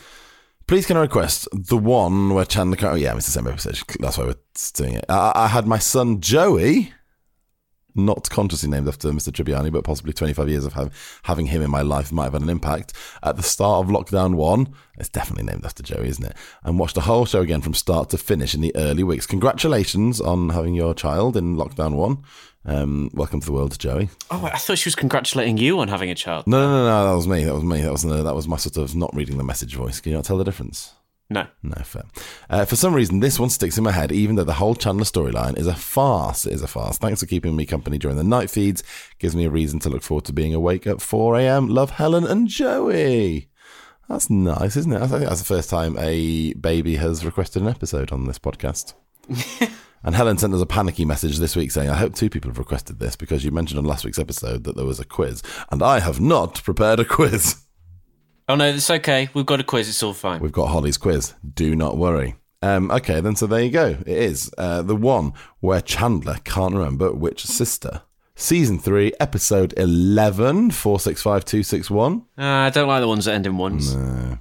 please 0.68 0.86
can 0.86 0.98
I 0.98 1.02
request 1.02 1.48
the 1.52 1.78
one 1.78 2.34
where 2.34 2.46
Chandler 2.46 2.78
oh 2.82 2.96
yeah, 2.96 3.16
it's 3.16 3.26
the 3.26 3.32
same 3.32 3.48
episode. 3.48 3.80
That's 4.00 4.18
why 4.18 4.26
we're 4.26 4.36
doing 4.74 4.94
it. 4.94 5.06
I, 5.10 5.32
I 5.36 5.48
had 5.48 5.66
my 5.66 5.80
son 5.80 6.22
Joey 6.22 6.94
not 7.98 8.30
consciously 8.30 8.70
named 8.70 8.88
after 8.88 9.10
Mr. 9.10 9.32
Tribbiani, 9.32 9.72
but 9.72 9.84
possibly 9.84 10.14
25 10.14 10.48
years 10.48 10.66
of 10.66 10.74
have, 10.74 10.94
having 11.24 11.48
him 11.48 11.62
in 11.62 11.72
my 11.72 11.82
life 11.82 12.12
might 12.12 12.26
have 12.26 12.34
had 12.34 12.44
an 12.44 12.50
impact. 12.50 12.94
At 13.24 13.36
the 13.36 13.44
start 13.44 13.86
of 13.86 13.92
lockdown 13.92 14.36
one, 14.36 14.74
it's 14.98 15.10
definitely 15.10 15.46
named 15.46 15.66
after 15.66 15.84
Joey, 15.84 16.08
isn't 16.10 16.26
it? 16.26 16.36
And 16.64 16.80
watched 16.80 16.96
the 16.96 17.02
whole 17.02 17.26
show 17.26 17.42
again 17.42 17.62
from 17.62 17.74
start 17.74 18.10
to 18.12 18.18
finish 18.18 18.54
in 18.54 18.62
the 18.62 18.76
early 18.76 19.04
weeks. 19.04 19.26
Congratulations 19.26 20.22
on 20.22 20.50
having 20.50 20.74
your 20.74 20.94
child 20.94 21.36
in 21.36 21.56
lockdown 21.56 21.96
one. 21.96 22.24
Um, 22.66 23.10
welcome 23.14 23.40
to 23.40 23.46
the 23.46 23.54
world, 23.54 23.80
Joey. 23.80 24.10
Oh, 24.30 24.50
I 24.52 24.58
thought 24.58 24.78
she 24.78 24.88
was 24.88 24.96
congratulating 24.96 25.58
you 25.58 25.80
on 25.80 25.88
having 25.88 26.10
a 26.10 26.16
child. 26.16 26.48
No, 26.48 26.60
no, 26.60 26.70
no, 26.70 26.84
no, 26.86 27.10
that 27.10 27.16
was 27.16 27.28
me. 27.28 27.46
That 27.46 27.54
was 27.54 27.64
me. 27.64 27.82
That 27.82 27.92
was 27.94 28.04
that 28.04 28.36
was 28.36 28.48
my 28.48 28.58
sort 28.58 28.78
of 28.78 28.94
not 28.94 29.16
reading 29.16 29.38
the 29.38 29.44
message 29.44 29.76
voice. 29.76 30.02
Can 30.02 30.12
you 30.12 30.18
not 30.18 30.26
tell 30.26 30.38
the 30.38 30.44
difference? 30.44 30.94
No. 31.30 31.46
No, 31.62 31.76
fair. 31.84 32.06
Uh, 32.50 32.64
for 32.64 32.78
some 32.78 32.94
reason, 32.94 33.20
this 33.20 33.40
one 33.40 33.50
sticks 33.50 33.78
in 33.78 33.84
my 33.84 33.92
head, 33.92 34.14
even 34.14 34.36
though 34.36 34.46
the 34.46 34.54
whole 34.54 34.76
Chandler 34.76 35.04
storyline 35.04 35.58
is 35.58 35.68
a 35.68 35.76
farce. 35.76 36.46
It 36.46 36.54
is 36.54 36.62
a 36.62 36.68
farce. 36.68 36.98
Thanks 36.98 37.20
for 37.20 37.26
keeping 37.26 37.56
me 37.56 37.66
company 37.66 37.98
during 37.98 38.16
the 38.16 38.24
night 38.24 38.50
feeds. 38.50 38.82
Gives 39.20 39.36
me 39.36 39.46
a 39.46 39.50
reason 39.50 39.80
to 39.82 39.90
look 39.90 40.04
forward 40.04 40.24
to 40.26 40.34
being 40.34 40.54
awake 40.54 40.88
at 40.88 41.02
4 41.02 41.38
a.m. 41.38 41.68
Love 41.68 41.92
Helen 41.92 42.26
and 42.26 42.48
Joey. 42.48 43.50
That's 44.08 44.30
nice, 44.30 44.78
isn't 44.78 44.94
it? 44.94 45.02
I 45.02 45.08
think 45.08 45.24
that's 45.24 45.42
the 45.42 45.46
first 45.46 45.70
time 45.70 45.98
a 46.00 46.54
baby 46.54 46.96
has 46.96 47.26
requested 47.26 47.62
an 47.62 47.68
episode 47.68 48.14
on 48.14 48.26
this 48.26 48.40
podcast. 48.40 48.94
and 50.04 50.16
Helen 50.16 50.38
sent 50.38 50.54
us 50.54 50.62
a 50.62 50.66
panicky 50.66 51.04
message 51.04 51.40
this 51.40 51.58
week 51.58 51.72
saying, 51.72 51.90
I 51.90 51.98
hope 51.98 52.16
two 52.16 52.30
people 52.30 52.50
have 52.50 52.58
requested 52.58 53.00
this 53.00 53.18
because 53.18 53.44
you 53.44 53.52
mentioned 53.52 53.80
on 53.80 53.84
last 53.84 54.06
week's 54.06 54.18
episode 54.18 54.64
that 54.64 54.78
there 54.78 54.86
was 54.86 55.02
a 55.02 55.06
quiz, 55.06 55.44
and 55.70 55.84
I 55.84 56.00
have 56.00 56.22
not 56.22 56.64
prepared 56.64 57.02
a 57.02 57.06
quiz. 57.06 57.58
Oh 58.50 58.56
no, 58.56 58.66
it's 58.66 58.90
okay. 58.90 59.30
We've 59.34 59.46
got 59.46 59.60
a 59.60 59.64
quiz. 59.64 59.90
It's 59.90 60.02
all 60.02 60.14
fine. 60.14 60.40
We've 60.40 60.54
got 60.54 60.68
Holly's 60.68 60.98
quiz. 60.98 61.34
Do 61.54 61.76
not 61.76 61.98
worry. 61.98 62.36
Um, 62.62 62.90
okay, 62.92 63.20
then, 63.20 63.36
so 63.36 63.46
there 63.46 63.62
you 63.62 63.70
go. 63.70 63.98
It 64.06 64.08
is 64.08 64.50
uh, 64.58 64.82
the 64.82 64.96
one 64.96 65.34
where 65.60 65.82
Chandler 65.82 66.38
can't 66.44 66.74
remember 66.74 67.12
which 67.12 67.46
sister. 67.46 68.02
Season 68.36 68.80
3, 68.80 69.14
episode 69.20 69.74
11, 69.78 70.72
465261. 70.72 72.26
Uh, 72.38 72.44
I 72.44 72.70
don't 72.70 72.88
like 72.88 73.02
the 73.02 73.08
ones 73.08 73.26
that 73.26 73.34
end 73.34 73.48
in 73.48 73.58
ones. 73.58 73.96
Uh, 73.96 74.38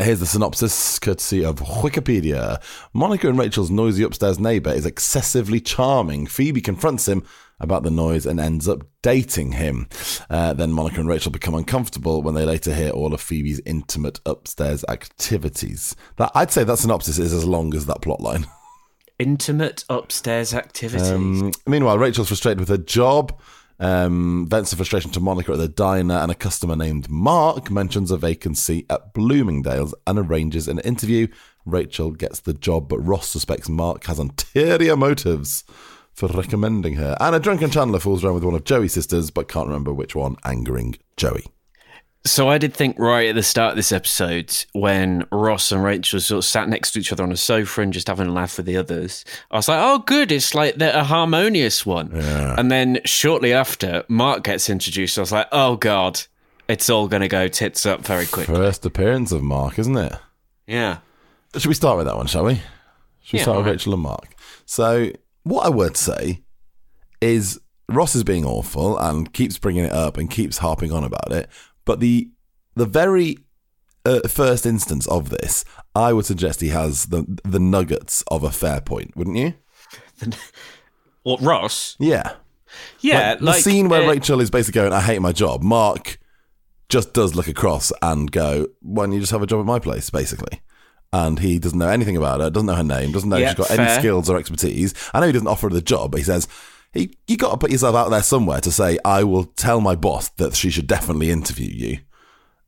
here's 0.00 0.20
the 0.20 0.26
synopsis, 0.26 0.98
courtesy 1.00 1.44
of 1.44 1.56
Wikipedia. 1.56 2.62
Monica 2.92 3.28
and 3.28 3.38
Rachel's 3.38 3.70
noisy 3.70 4.04
upstairs 4.04 4.38
neighbour 4.38 4.70
is 4.70 4.86
excessively 4.86 5.60
charming. 5.60 6.26
Phoebe 6.26 6.60
confronts 6.60 7.08
him 7.08 7.24
about 7.62 7.84
the 7.84 7.90
noise 7.90 8.26
and 8.26 8.38
ends 8.38 8.68
up 8.68 8.82
dating 9.02 9.52
him. 9.52 9.88
Uh, 10.28 10.52
then 10.52 10.72
Monica 10.72 11.00
and 11.00 11.08
Rachel 11.08 11.32
become 11.32 11.54
uncomfortable 11.54 12.22
when 12.22 12.34
they 12.34 12.44
later 12.44 12.74
hear 12.74 12.90
all 12.90 13.14
of 13.14 13.20
Phoebe's 13.20 13.60
intimate 13.64 14.20
upstairs 14.26 14.84
activities. 14.88 15.96
That 16.16 16.32
I'd 16.34 16.50
say 16.50 16.64
that 16.64 16.78
synopsis 16.78 17.18
is 17.18 17.32
as 17.32 17.44
long 17.44 17.74
as 17.74 17.86
that 17.86 18.02
plotline. 18.02 18.46
Intimate 19.18 19.84
upstairs 19.88 20.52
activities. 20.52 21.10
Um, 21.10 21.52
meanwhile, 21.64 21.96
Rachel's 21.96 22.28
frustrated 22.28 22.58
with 22.58 22.70
her 22.70 22.78
job. 22.78 23.38
Um, 23.78 24.46
vents 24.48 24.70
her 24.70 24.76
frustration 24.76 25.10
to 25.12 25.20
Monica 25.20 25.52
at 25.52 25.58
the 25.58 25.68
diner, 25.68 26.14
and 26.14 26.30
a 26.30 26.34
customer 26.34 26.74
named 26.74 27.08
Mark 27.08 27.70
mentions 27.70 28.10
a 28.10 28.16
vacancy 28.16 28.84
at 28.90 29.12
Bloomingdale's 29.12 29.94
and 30.06 30.18
arranges 30.18 30.66
an 30.66 30.80
interview. 30.80 31.28
Rachel 31.64 32.10
gets 32.10 32.40
the 32.40 32.54
job, 32.54 32.88
but 32.88 32.98
Ross 32.98 33.28
suspects 33.28 33.68
Mark 33.68 34.04
has 34.06 34.18
ulterior 34.18 34.96
motives 34.96 35.64
for 36.14 36.28
recommending 36.28 36.94
her. 36.96 37.16
And 37.20 37.34
a 37.34 37.40
drunken 37.40 37.70
Chandler 37.70 37.98
falls 37.98 38.22
around 38.24 38.34
with 38.34 38.44
one 38.44 38.54
of 38.54 38.64
Joey's 38.64 38.92
sisters, 38.92 39.30
but 39.30 39.48
can't 39.48 39.66
remember 39.66 39.92
which 39.92 40.14
one, 40.14 40.36
angering 40.44 40.96
Joey. 41.16 41.44
So 42.24 42.48
I 42.48 42.58
did 42.58 42.72
think 42.72 42.96
right 43.00 43.30
at 43.30 43.34
the 43.34 43.42
start 43.42 43.70
of 43.72 43.76
this 43.76 43.90
episode 43.90 44.54
when 44.74 45.26
Ross 45.32 45.72
and 45.72 45.82
Rachel 45.82 46.20
sort 46.20 46.38
of 46.38 46.44
sat 46.44 46.68
next 46.68 46.92
to 46.92 47.00
each 47.00 47.10
other 47.12 47.24
on 47.24 47.32
a 47.32 47.36
sofa 47.36 47.80
and 47.80 47.92
just 47.92 48.06
having 48.06 48.28
a 48.28 48.32
laugh 48.32 48.56
with 48.58 48.66
the 48.66 48.76
others. 48.76 49.24
I 49.50 49.56
was 49.56 49.66
like, 49.68 49.80
oh, 49.82 49.98
good. 49.98 50.30
It's 50.30 50.54
like 50.54 50.76
they're 50.76 50.94
a 50.96 51.02
harmonious 51.02 51.84
one. 51.84 52.12
Yeah. 52.14 52.54
And 52.56 52.70
then 52.70 53.00
shortly 53.04 53.52
after, 53.52 54.04
Mark 54.06 54.44
gets 54.44 54.70
introduced. 54.70 55.18
I 55.18 55.22
was 55.22 55.32
like, 55.32 55.48
oh, 55.50 55.74
God, 55.74 56.20
it's 56.68 56.88
all 56.88 57.08
going 57.08 57.22
to 57.22 57.28
go 57.28 57.48
tits 57.48 57.86
up 57.86 58.02
very 58.06 58.26
quick. 58.26 58.46
First 58.46 58.86
appearance 58.86 59.32
of 59.32 59.42
Mark, 59.42 59.80
isn't 59.80 59.96
it? 59.96 60.12
Yeah. 60.68 60.98
Should 61.56 61.66
we 61.66 61.74
start 61.74 61.96
with 61.96 62.06
that 62.06 62.16
one, 62.16 62.28
shall 62.28 62.44
we? 62.44 62.62
Should 63.24 63.32
we 63.32 63.38
Yeah, 63.40 63.42
start 63.42 63.56
with 63.56 63.66
alright. 63.66 63.80
Rachel 63.80 63.94
and 63.94 64.02
Mark? 64.04 64.36
So, 64.64 65.10
what 65.44 65.66
I 65.66 65.68
would 65.68 65.96
say 65.96 66.42
is 67.20 67.60
Ross 67.88 68.14
is 68.14 68.24
being 68.24 68.44
awful 68.44 68.98
and 68.98 69.32
keeps 69.32 69.58
bringing 69.58 69.84
it 69.84 69.92
up 69.92 70.16
and 70.16 70.30
keeps 70.30 70.58
harping 70.58 70.92
on 70.92 71.04
about 71.04 71.32
it. 71.32 71.48
But 71.84 72.00
the 72.00 72.30
the 72.74 72.86
very 72.86 73.38
uh, 74.04 74.20
first 74.28 74.66
instance 74.66 75.06
of 75.08 75.30
this, 75.30 75.64
I 75.94 76.12
would 76.12 76.26
suggest 76.26 76.60
he 76.60 76.68
has 76.68 77.06
the 77.06 77.24
the 77.44 77.60
nuggets 77.60 78.22
of 78.28 78.42
a 78.44 78.50
fair 78.50 78.80
point, 78.80 79.16
wouldn't 79.16 79.36
you? 79.36 79.54
What, 81.22 81.40
Ross? 81.40 81.96
Yeah. 82.00 82.32
Yeah. 83.00 83.36
Like, 83.40 83.56
the 83.56 83.62
scene 83.62 83.88
where 83.88 84.02
uh, 84.02 84.08
Rachel 84.08 84.40
is 84.40 84.50
basically 84.50 84.80
going, 84.80 84.92
"I 84.92 85.00
hate 85.00 85.20
my 85.20 85.32
job." 85.32 85.62
Mark 85.62 86.18
just 86.88 87.12
does 87.12 87.34
look 87.34 87.48
across 87.48 87.92
and 88.02 88.30
go, 88.30 88.68
"Why 88.80 89.04
don't 89.04 89.12
you 89.12 89.20
just 89.20 89.32
have 89.32 89.42
a 89.42 89.46
job 89.46 89.60
at 89.60 89.66
my 89.66 89.78
place?" 89.78 90.10
Basically, 90.10 90.60
and 91.12 91.38
he 91.38 91.58
doesn't 91.58 91.78
know 91.78 91.88
anything 91.88 92.16
about 92.16 92.40
her, 92.40 92.50
doesn't 92.50 92.66
know 92.66 92.74
her 92.74 92.82
name, 92.82 93.12
doesn't 93.12 93.28
know 93.28 93.36
if 93.36 93.48
she's 93.48 93.68
got 93.68 93.78
any 93.78 93.98
skills 94.00 94.30
or 94.30 94.38
expertise. 94.38 94.94
I 95.12 95.20
know 95.20 95.26
he 95.26 95.32
doesn't 95.32 95.48
offer 95.48 95.68
her 95.68 95.74
the 95.74 95.82
job, 95.82 96.10
but 96.12 96.18
he 96.18 96.24
says. 96.24 96.48
He, 96.94 97.16
you 97.26 97.38
got 97.38 97.52
to 97.52 97.56
put 97.56 97.70
yourself 97.70 97.96
out 97.96 98.10
there 98.10 98.22
somewhere 98.22 98.60
to 98.60 98.70
say, 98.70 98.98
I 99.02 99.24
will 99.24 99.44
tell 99.44 99.80
my 99.80 99.94
boss 99.94 100.28
that 100.36 100.54
she 100.54 100.68
should 100.68 100.86
definitely 100.86 101.30
interview 101.30 101.70
you, 101.70 101.98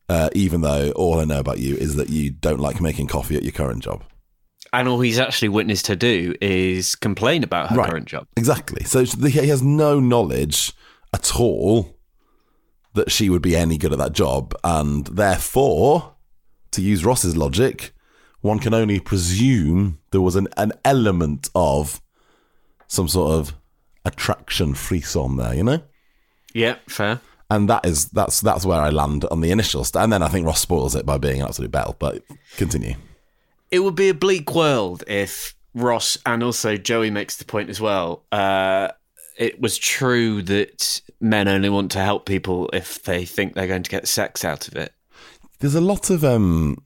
uh, 0.09 0.31
even 0.33 0.61
though 0.61 0.89
all 0.95 1.19
I 1.19 1.25
know 1.25 1.39
about 1.39 1.59
you 1.59 1.75
is 1.75 1.95
that 1.97 2.09
you 2.09 2.31
don't 2.31 2.59
like 2.59 2.81
making 2.81 3.05
coffee 3.05 3.35
at 3.35 3.43
your 3.43 3.51
current 3.51 3.83
job. 3.83 4.03
And 4.73 4.87
all 4.87 4.99
he's 4.99 5.19
actually 5.19 5.49
witnessed 5.49 5.85
her 5.85 5.95
do 5.95 6.33
is 6.41 6.95
complain 6.95 7.43
about 7.43 7.69
her 7.69 7.75
Right. 7.75 7.87
current 7.91 8.07
job. 8.07 8.25
Exactly. 8.35 8.83
So 8.85 9.03
he 9.05 9.47
has 9.47 9.61
no 9.61 9.99
knowledge 9.99 10.73
at 11.13 11.39
all 11.39 11.95
that 12.95 13.11
she 13.11 13.29
would 13.29 13.43
be 13.43 13.55
any 13.55 13.77
good 13.77 13.93
at 13.93 13.99
that 13.99 14.13
job. 14.13 14.55
And 14.63 15.05
therefore, 15.05 16.15
to 16.71 16.81
use 16.81 17.05
Ross's 17.05 17.37
logic, 17.37 17.93
one 18.45 18.59
can 18.59 18.75
only 18.75 18.99
presume 18.99 19.97
there 20.11 20.21
was 20.21 20.35
an, 20.35 20.47
an 20.55 20.71
element 20.85 21.49
of 21.55 21.99
some 22.87 23.07
sort 23.07 23.31
of 23.31 23.55
attraction 24.05 24.75
frisson 24.75 25.37
there, 25.37 25.55
you 25.55 25.63
know? 25.63 25.81
Yeah, 26.53 26.75
fair. 26.87 27.21
And 27.49 27.67
that 27.69 27.85
is 27.85 28.05
that's 28.09 28.41
that's 28.41 28.65
where 28.65 28.79
I 28.79 28.89
land 28.89 29.25
on 29.31 29.41
the 29.41 29.51
initial 29.51 29.83
st- 29.83 30.03
and 30.03 30.13
then 30.13 30.21
I 30.21 30.27
think 30.27 30.45
Ross 30.45 30.61
spoils 30.61 30.95
it 30.95 31.05
by 31.05 31.17
being 31.17 31.41
an 31.41 31.47
absolute 31.47 31.71
bell. 31.71 31.95
But 31.97 32.23
continue. 32.55 32.95
It 33.71 33.79
would 33.79 33.95
be 33.95 34.09
a 34.09 34.13
bleak 34.13 34.53
world 34.53 35.03
if 35.07 35.55
Ross 35.73 36.17
and 36.25 36.43
also 36.43 36.77
Joey 36.77 37.09
makes 37.09 37.37
the 37.37 37.45
point 37.45 37.69
as 37.69 37.81
well. 37.81 38.25
Uh, 38.31 38.89
it 39.37 39.59
was 39.59 39.77
true 39.77 40.41
that 40.43 41.01
men 41.19 41.47
only 41.47 41.69
want 41.69 41.91
to 41.93 41.99
help 41.99 42.25
people 42.25 42.69
if 42.73 43.03
they 43.03 43.25
think 43.25 43.53
they're 43.53 43.67
going 43.67 43.83
to 43.83 43.91
get 43.91 44.07
sex 44.07 44.45
out 44.45 44.67
of 44.67 44.75
it. 44.75 44.93
There's 45.59 45.75
a 45.75 45.81
lot 45.81 46.09
of 46.09 46.23
um 46.23 46.84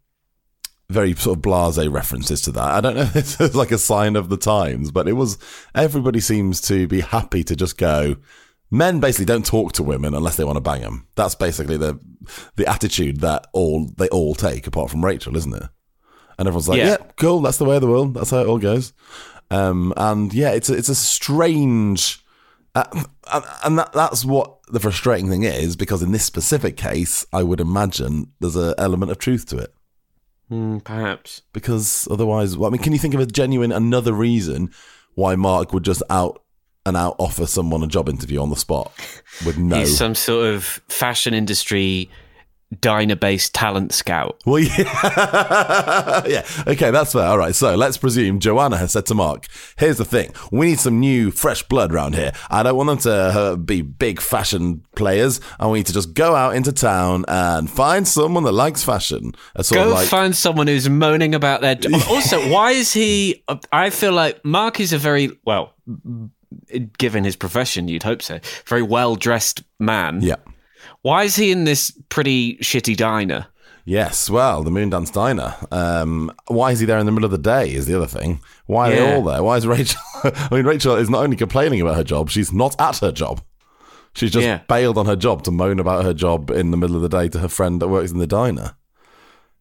very 0.89 1.13
sort 1.15 1.38
of 1.38 1.41
blase 1.41 1.77
references 1.88 2.41
to 2.41 2.51
that. 2.51 2.63
I 2.63 2.81
don't 2.81 2.96
know 2.96 3.01
if 3.01 3.13
this 3.13 3.39
is 3.39 3.55
like 3.55 3.72
a 3.72 3.77
sign 3.77 4.15
of 4.15 4.29
the 4.29 4.38
times, 4.38 4.91
but 4.91 5.08
it 5.08 5.13
was 5.13 5.38
everybody 5.75 6.19
seems 6.19 6.60
to 6.62 6.88
be 6.88 7.01
happy 7.01 7.43
to 7.43 7.55
just 7.55 7.77
go. 7.77 8.17
Men 8.72 9.00
basically 9.00 9.25
don't 9.25 9.46
talk 9.46 9.74
to 9.74 9.84
women 9.84 10.13
unless 10.13 10.36
they 10.36 10.43
want 10.43 10.58
to 10.58 10.62
bang 10.62 10.81
them. 10.81 11.08
That's 11.15 11.36
basically 11.36 11.77
the 11.77 12.00
the 12.55 12.67
attitude 12.67 13.22
that 13.22 13.48
all 13.53 13.88
they 13.98 14.08
all 14.10 14.36
take, 14.36 14.67
apart 14.67 14.89
from 14.91 15.05
Rachel, 15.05 15.36
isn't 15.36 15.53
it? 15.53 15.63
And 16.38 16.48
everyone's 16.48 16.69
like, 16.69 16.77
Yeah. 16.79 16.89
"Yeah, 16.89 16.98
cool. 17.17 17.41
That's 17.41 17.58
the 17.58 17.65
way 17.65 17.75
of 17.75 17.81
the 17.81 17.88
world. 17.88 18.13
That's 18.15 18.31
how 18.31 18.39
it 18.39 18.48
all 18.48 18.60
goes." 18.60 18.93
Um, 19.51 19.93
and 19.98 20.34
yeah, 20.34 20.51
it's 20.51 20.69
a, 20.69 20.75
it's 20.75 20.89
a 20.89 20.96
strange, 20.96 22.24
uh, 22.75 22.86
and, 23.34 23.43
and 23.63 23.79
that 23.79 23.93
that's 23.93 24.24
what 24.24 24.58
the 24.67 24.79
frustrating 24.79 25.29
thing 25.29 25.43
is 25.43 25.75
because 25.75 26.03
in 26.03 26.12
this 26.12 26.24
specific 26.24 26.77
case, 26.77 27.25
I 27.34 27.41
would 27.41 27.60
imagine 27.60 28.31
there's 28.39 28.55
an 28.55 28.75
element 28.77 29.12
of 29.12 29.17
truth 29.17 29.48
to 29.48 29.58
it 29.58 29.74
Hmm, 30.49 30.79
perhaps. 30.79 31.43
because 31.53 32.07
otherwise, 32.09 32.57
well, 32.57 32.69
I 32.69 32.71
mean, 32.71 32.81
can 32.81 32.91
you 32.91 32.99
think 32.99 33.13
of 33.13 33.19
a 33.19 33.25
genuine 33.25 33.71
another 33.71 34.13
reason 34.13 34.71
why 35.13 35.35
Mark 35.35 35.73
would 35.73 35.83
just 35.83 36.01
out 36.09 36.41
and 36.85 36.97
out 36.97 37.15
offer 37.19 37.45
someone 37.45 37.83
a 37.83 37.87
job 37.87 38.09
interview 38.09 38.41
on 38.41 38.49
the 38.49 38.55
spot 38.55 38.91
with 39.45 39.57
no? 39.59 39.77
He's 39.77 39.95
some 39.97 40.15
sort 40.15 40.47
of 40.47 40.63
fashion 40.87 41.33
industry 41.33 42.09
diner 42.81 43.15
based 43.15 43.53
talent 43.53 43.93
scout. 43.93 44.41
Well, 44.45 44.59
yeah. 44.77 46.23
yeah. 46.27 46.45
Okay, 46.67 46.91
that's 46.91 47.13
fair. 47.13 47.25
All 47.25 47.38
right. 47.38 47.55
So 47.55 47.75
let's 47.75 47.97
presume 47.97 48.39
Joanna 48.39 48.77
has 48.77 48.91
said 48.91 49.05
to 49.07 49.15
Mark, 49.15 49.47
here's 49.77 49.97
the 49.97 50.05
thing. 50.05 50.33
We 50.51 50.67
need 50.67 50.79
some 50.79 50.99
new, 50.99 51.31
fresh 51.31 51.63
blood 51.63 51.91
around 51.93 52.15
here. 52.15 52.31
I 52.49 52.63
don't 52.63 52.75
want 52.77 52.88
them 52.88 52.97
to 52.99 53.11
uh, 53.11 53.55
be 53.55 53.81
big 53.81 54.21
fashion 54.21 54.83
players. 54.95 55.41
I 55.59 55.65
want 55.67 55.79
you 55.79 55.83
to 55.85 55.93
just 55.93 56.13
go 56.13 56.35
out 56.35 56.55
into 56.55 56.71
town 56.71 57.25
and 57.27 57.69
find 57.69 58.07
someone 58.07 58.43
that 58.43 58.51
likes 58.51 58.83
fashion. 58.83 59.33
Sort 59.61 59.85
Go 59.85 59.93
like, 59.93 60.07
find 60.07 60.35
someone 60.35 60.67
who's 60.67 60.88
moaning 60.89 61.33
about 61.33 61.61
their 61.61 61.77
also, 62.09 62.49
why 62.49 62.71
is 62.71 62.93
he? 62.93 63.43
I 63.71 63.89
feel 63.89 64.11
like 64.11 64.43
Mark 64.45 64.79
is 64.79 64.93
a 64.93 64.97
very 64.97 65.31
well, 65.45 65.73
given 66.97 67.23
his 67.23 67.35
profession, 67.35 67.88
you'd 67.88 68.03
hope 68.03 68.21
so. 68.21 68.39
Very 68.65 68.83
well 68.83 69.15
dressed 69.15 69.63
man. 69.79 70.21
yeah. 70.21 70.35
Why 71.01 71.23
is 71.23 71.35
he 71.35 71.51
in 71.51 71.63
this 71.63 71.91
pretty 72.09 72.57
shitty 72.57 72.95
diner? 72.97 73.47
Yes, 73.85 74.29
well, 74.29 74.61
the 74.63 74.69
Moondance 74.69 75.11
Diner. 75.11 75.55
Um, 75.71 76.31
why 76.47 76.71
is 76.71 76.79
he 76.79 76.85
there 76.85 76.99
in 76.99 77.05
the 77.07 77.11
middle 77.11 77.25
of 77.25 77.31
the 77.31 77.37
day? 77.39 77.73
Is 77.73 77.87
the 77.87 77.95
other 77.95 78.05
thing. 78.05 78.39
Why 78.67 78.89
are 78.91 78.95
they 78.95 79.15
all 79.15 79.23
there? 79.23 79.41
Why 79.41 79.57
is 79.57 79.65
Rachel? 79.65 79.99
I 80.23 80.47
mean, 80.51 80.65
Rachel 80.65 80.95
is 80.95 81.09
not 81.09 81.23
only 81.23 81.35
complaining 81.37 81.81
about 81.81 81.95
her 81.95 82.03
job; 82.03 82.29
she's 82.29 82.53
not 82.53 82.79
at 82.79 82.97
her 82.97 83.11
job. 83.11 83.41
She's 84.13 84.31
just 84.31 84.45
Yeah. 84.45 84.59
bailed 84.67 84.97
on 84.97 85.05
her 85.07 85.15
job 85.15 85.43
to 85.43 85.51
moan 85.51 85.79
about 85.79 86.03
her 86.03 86.13
job 86.13 86.51
in 86.51 86.71
the 86.71 86.77
middle 86.77 86.95
of 86.95 87.01
the 87.01 87.09
day 87.09 87.29
to 87.29 87.39
her 87.39 87.47
friend 87.47 87.81
that 87.81 87.87
works 87.87 88.11
in 88.11 88.19
the 88.19 88.27
diner. 88.27 88.75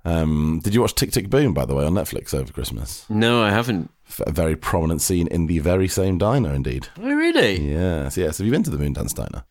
Um, 0.04 0.60
did 0.62 0.74
you 0.74 0.80
watch 0.80 0.94
Tick 0.94 1.12
Tick 1.12 1.30
Boom, 1.30 1.54
by 1.54 1.64
the 1.64 1.74
way, 1.74 1.84
on 1.84 1.92
Netflix 1.94 2.34
over 2.34 2.52
Christmas? 2.52 3.04
No, 3.08 3.42
I 3.42 3.50
haven't. 3.50 3.90
A 4.26 4.30
very 4.32 4.56
prominent 4.56 5.00
scene 5.02 5.26
in 5.28 5.46
the 5.46 5.58
very 5.58 5.88
same 5.88 6.18
diner, 6.18 6.52
indeed. 6.52 6.88
Oh, 7.00 7.12
really? 7.14 7.60
Yes, 7.72 8.16
yes. 8.16 8.38
Have 8.38 8.46
you 8.46 8.52
been 8.52 8.62
to 8.64 8.70
the 8.70 8.78
Moondance 8.78 9.14
Diner? 9.14 9.44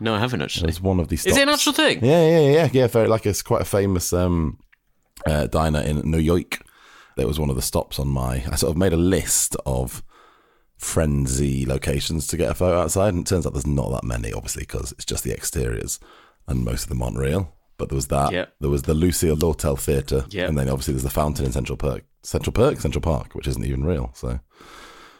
No, 0.00 0.14
I 0.14 0.18
haven't 0.18 0.42
actually. 0.42 0.68
It's 0.68 0.80
one 0.80 1.00
of 1.00 1.08
the. 1.08 1.14
Is 1.14 1.26
it 1.26 1.38
an 1.38 1.48
actual 1.48 1.72
thing? 1.72 2.04
Yeah, 2.04 2.26
yeah, 2.28 2.50
yeah, 2.50 2.68
yeah. 2.72 2.86
Very 2.86 3.08
like 3.08 3.26
it's 3.26 3.42
quite 3.42 3.62
a 3.62 3.66
famous 3.66 4.12
um, 4.12 4.58
uh, 5.26 5.46
diner 5.48 5.80
in 5.80 6.08
New 6.10 6.18
York. 6.18 6.62
That 7.16 7.26
was 7.26 7.40
one 7.40 7.50
of 7.50 7.56
the 7.56 7.62
stops 7.62 7.98
on 7.98 8.08
my. 8.08 8.44
I 8.50 8.54
sort 8.54 8.70
of 8.70 8.76
made 8.76 8.92
a 8.92 8.96
list 8.96 9.56
of 9.66 10.02
frenzy 10.76 11.66
locations 11.66 12.26
to 12.28 12.36
get 12.36 12.50
a 12.50 12.54
photo 12.54 12.80
outside, 12.80 13.14
and 13.14 13.26
it 13.26 13.28
turns 13.28 13.46
out 13.46 13.52
there's 13.52 13.66
not 13.66 13.90
that 13.90 14.04
many, 14.04 14.32
obviously, 14.32 14.62
because 14.62 14.92
it's 14.92 15.04
just 15.04 15.24
the 15.24 15.32
exteriors, 15.32 15.98
and 16.46 16.64
most 16.64 16.84
of 16.84 16.88
them 16.88 17.02
aren't 17.02 17.18
real. 17.18 17.52
But 17.76 17.88
there 17.88 17.96
was 17.96 18.08
that. 18.08 18.32
Yeah. 18.32 18.46
There 18.60 18.70
was 18.70 18.82
the 18.82 18.94
Lucille 18.94 19.36
Lortel 19.36 19.78
Theatre, 19.78 20.24
Yeah. 20.30 20.46
and 20.46 20.56
then 20.58 20.68
obviously 20.68 20.94
there's 20.94 21.04
the 21.04 21.10
fountain 21.10 21.44
in 21.46 21.52
Central 21.52 21.76
Park, 21.76 22.04
Central 22.22 22.52
Park, 22.52 22.80
Central 22.80 23.02
Park, 23.02 23.34
which 23.34 23.46
isn't 23.46 23.64
even 23.64 23.84
real. 23.84 24.10
So 24.14 24.40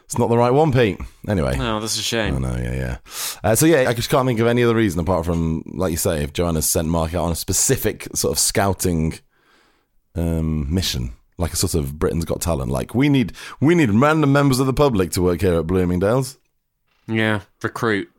it's 0.09 0.17
not 0.17 0.27
the 0.29 0.37
right 0.39 0.49
one, 0.49 0.71
Pete. 0.71 0.99
Anyway. 1.27 1.55
Oh, 1.59 1.79
that's 1.79 1.95
a 1.95 1.99
I 1.99 2.01
shame. 2.01 2.41
know, 2.41 2.55
yeah, 2.55 2.73
yeah. 2.73 2.97
Uh, 3.43 3.53
so 3.53 3.67
yeah, 3.67 3.87
I 3.87 3.93
just 3.93 4.09
can't 4.09 4.25
think 4.25 4.39
of 4.39 4.47
any 4.47 4.63
other 4.63 4.73
reason 4.73 4.99
apart 4.99 5.23
from, 5.23 5.61
like 5.67 5.91
you 5.91 5.97
say, 5.97 6.23
if 6.23 6.33
Joanna's 6.33 6.67
sent 6.67 6.87
Mark 6.87 7.13
out 7.13 7.25
on 7.25 7.31
a 7.31 7.35
specific 7.35 8.07
sort 8.15 8.31
of 8.31 8.39
scouting 8.39 9.19
um, 10.15 10.73
mission, 10.73 11.11
like 11.37 11.53
a 11.53 11.55
sort 11.55 11.75
of 11.75 11.99
Britain's 11.99 12.25
Got 12.25 12.41
Talent. 12.41 12.71
Like 12.71 12.95
we 12.95 13.07
need, 13.07 13.33
we 13.61 13.75
need 13.75 13.91
random 13.91 14.33
members 14.33 14.59
of 14.59 14.65
the 14.65 14.73
public 14.73 15.11
to 15.11 15.21
work 15.21 15.41
here 15.41 15.53
at 15.59 15.67
Bloomingdale's. 15.67 16.39
Yeah, 17.07 17.41
recruit. 17.61 18.09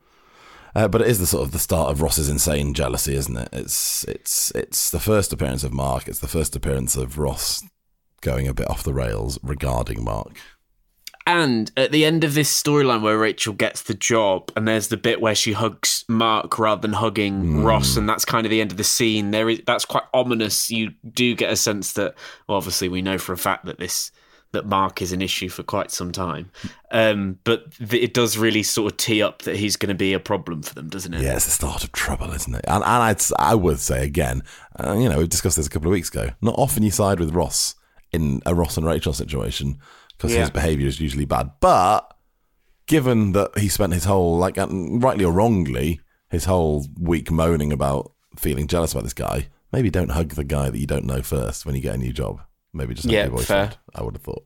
Uh, 0.77 0.87
but 0.87 1.01
it 1.01 1.09
is 1.09 1.19
the 1.19 1.27
sort 1.27 1.43
of 1.43 1.51
the 1.51 1.59
start 1.59 1.91
of 1.91 2.01
Ross's 2.01 2.29
insane 2.29 2.73
jealousy, 2.73 3.17
isn't 3.17 3.37
it? 3.37 3.49
It's 3.53 4.05
it's 4.05 4.53
it's 4.53 4.93
the 4.93 5.01
first 5.01 5.33
appearance 5.33 5.65
of 5.65 5.73
Mark. 5.73 6.07
It's 6.07 6.21
the 6.21 6.29
first 6.29 6.55
appearance 6.55 6.95
of 6.95 7.19
Ross 7.19 7.65
going 8.21 8.47
a 8.47 8.55
bit 8.55 8.71
off 8.71 8.85
the 8.85 8.95
rails 8.95 9.41
regarding 9.43 10.05
Mark. 10.05 10.39
And 11.27 11.71
at 11.77 11.93
the 11.93 12.05
end 12.05 12.25
of 12.25 12.35
this 12.35 12.51
storyline 12.63 13.03
where 13.03 13.19
Rachel 13.19 13.53
gets 13.53 13.83
the 13.83 13.95
job, 13.95 14.51
and 14.57 14.67
there's 14.67 14.89
the 14.89 14.97
bit 14.97 15.21
where 15.21 15.35
she 15.35 15.53
hugs 15.53 16.05
Mark 16.09 16.59
rather 16.59 16.81
than 16.81 16.95
hugging 16.95 17.63
Ross, 17.63 17.97
and 17.97 18.09
that's 18.09 18.25
kind 18.25 18.47
of 18.47 18.51
the 18.51 18.61
end 18.61 18.73
of 18.73 18.79
the 18.79 18.85
scene. 18.85 19.31
There 19.31 19.49
is 19.49 19.61
that's 19.67 19.85
quite 19.85 20.05
ominous. 20.13 20.71
You 20.71 20.93
do 21.13 21.35
get 21.35 21.53
a 21.53 21.57
sense 21.57 21.93
that, 21.93 22.15
well, 22.49 22.57
obviously, 22.57 22.89
we 22.89 23.03
know 23.03 23.19
for 23.19 23.33
a 23.33 23.39
fact 23.39 23.67
that 23.67 23.79
this 23.79 24.11
that 24.53 24.67
Mark 24.67 25.01
is 25.01 25.13
an 25.13 25.23
issue 25.23 25.49
for 25.49 25.63
quite 25.63 25.93
some 25.93 26.11
time, 26.11 26.51
um, 26.91 27.39
but 27.45 27.71
th- 27.77 28.03
it 28.03 28.15
does 28.15 28.37
really 28.37 28.65
sort 28.65 28.91
of 28.91 28.97
tee 28.97 29.23
up 29.23 29.43
that 29.43 29.55
he's 29.55 29.77
going 29.77 29.91
to 29.91 29.95
be 29.95 30.13
a 30.13 30.19
problem 30.19 30.63
for 30.63 30.75
them, 30.75 30.89
doesn't 30.89 31.15
it? 31.15 31.23
Yeah, 31.23 31.37
it's 31.37 31.45
the 31.45 31.53
start 31.53 31.85
of 31.85 31.93
trouble, 31.93 32.33
isn't 32.33 32.55
it? 32.55 32.65
And, 32.67 32.83
and 32.83 32.85
I'd, 32.85 33.23
I 33.39 33.55
would 33.55 33.79
say 33.79 34.05
again, 34.05 34.43
uh, 34.83 34.95
you 34.95 35.09
know, 35.09 35.19
we 35.19 35.29
discussed 35.29 35.57
this 35.57 35.69
a 35.69 35.71
couple 35.71 35.89
of 35.89 35.93
weeks 35.93 36.09
ago. 36.09 36.31
Not 36.41 36.57
often 36.59 36.83
you 36.83 36.91
side 36.91 37.21
with 37.21 37.33
Ross 37.33 37.77
in 38.11 38.43
a 38.45 38.55
Ross 38.55 38.77
and 38.77 38.85
Rachel 38.85 39.13
situation 39.13 39.79
because 40.21 40.35
Yeah. 40.35 40.41
his 40.41 40.51
behaviour 40.51 40.87
is 40.87 41.01
usually 41.01 41.25
bad. 41.25 41.51
But 41.61 42.15
given 42.87 43.33
that 43.33 43.57
he 43.59 43.69
spent 43.69 43.95
his 43.95 44.05
whole, 44.05 44.37
like, 44.37 44.57
rightly 44.59 45.25
or 45.25 45.33
wrongly, 45.33 46.01
his 46.29 46.45
whole 46.45 46.87
week 46.99 47.31
moaning 47.31 47.73
about 47.73 48.13
feeling 48.37 48.67
jealous 48.67 48.93
about 48.93 49.05
this 49.05 49.15
guy, 49.15 49.49
maybe 49.73 49.89
don't 49.91 50.11
hug 50.11 50.31
the 50.35 50.45
guy 50.45 50.69
that 50.69 50.79
you 50.79 50.87
don't 50.87 51.07
know 51.07 51.23
first 51.23 51.65
when 51.65 51.75
you 51.75 51.81
get 51.81 51.95
a 51.95 51.99
new 51.99 52.13
job. 52.13 52.41
Maybe 52.75 52.93
just 52.95 53.07
hug 53.07 53.13
Yeah, 53.15 53.23
your 53.25 53.31
boyfriend. 53.37 53.71
fair. 53.73 53.79
I 53.95 54.03
would 54.03 54.15
have 54.15 54.23
thought. 54.23 54.45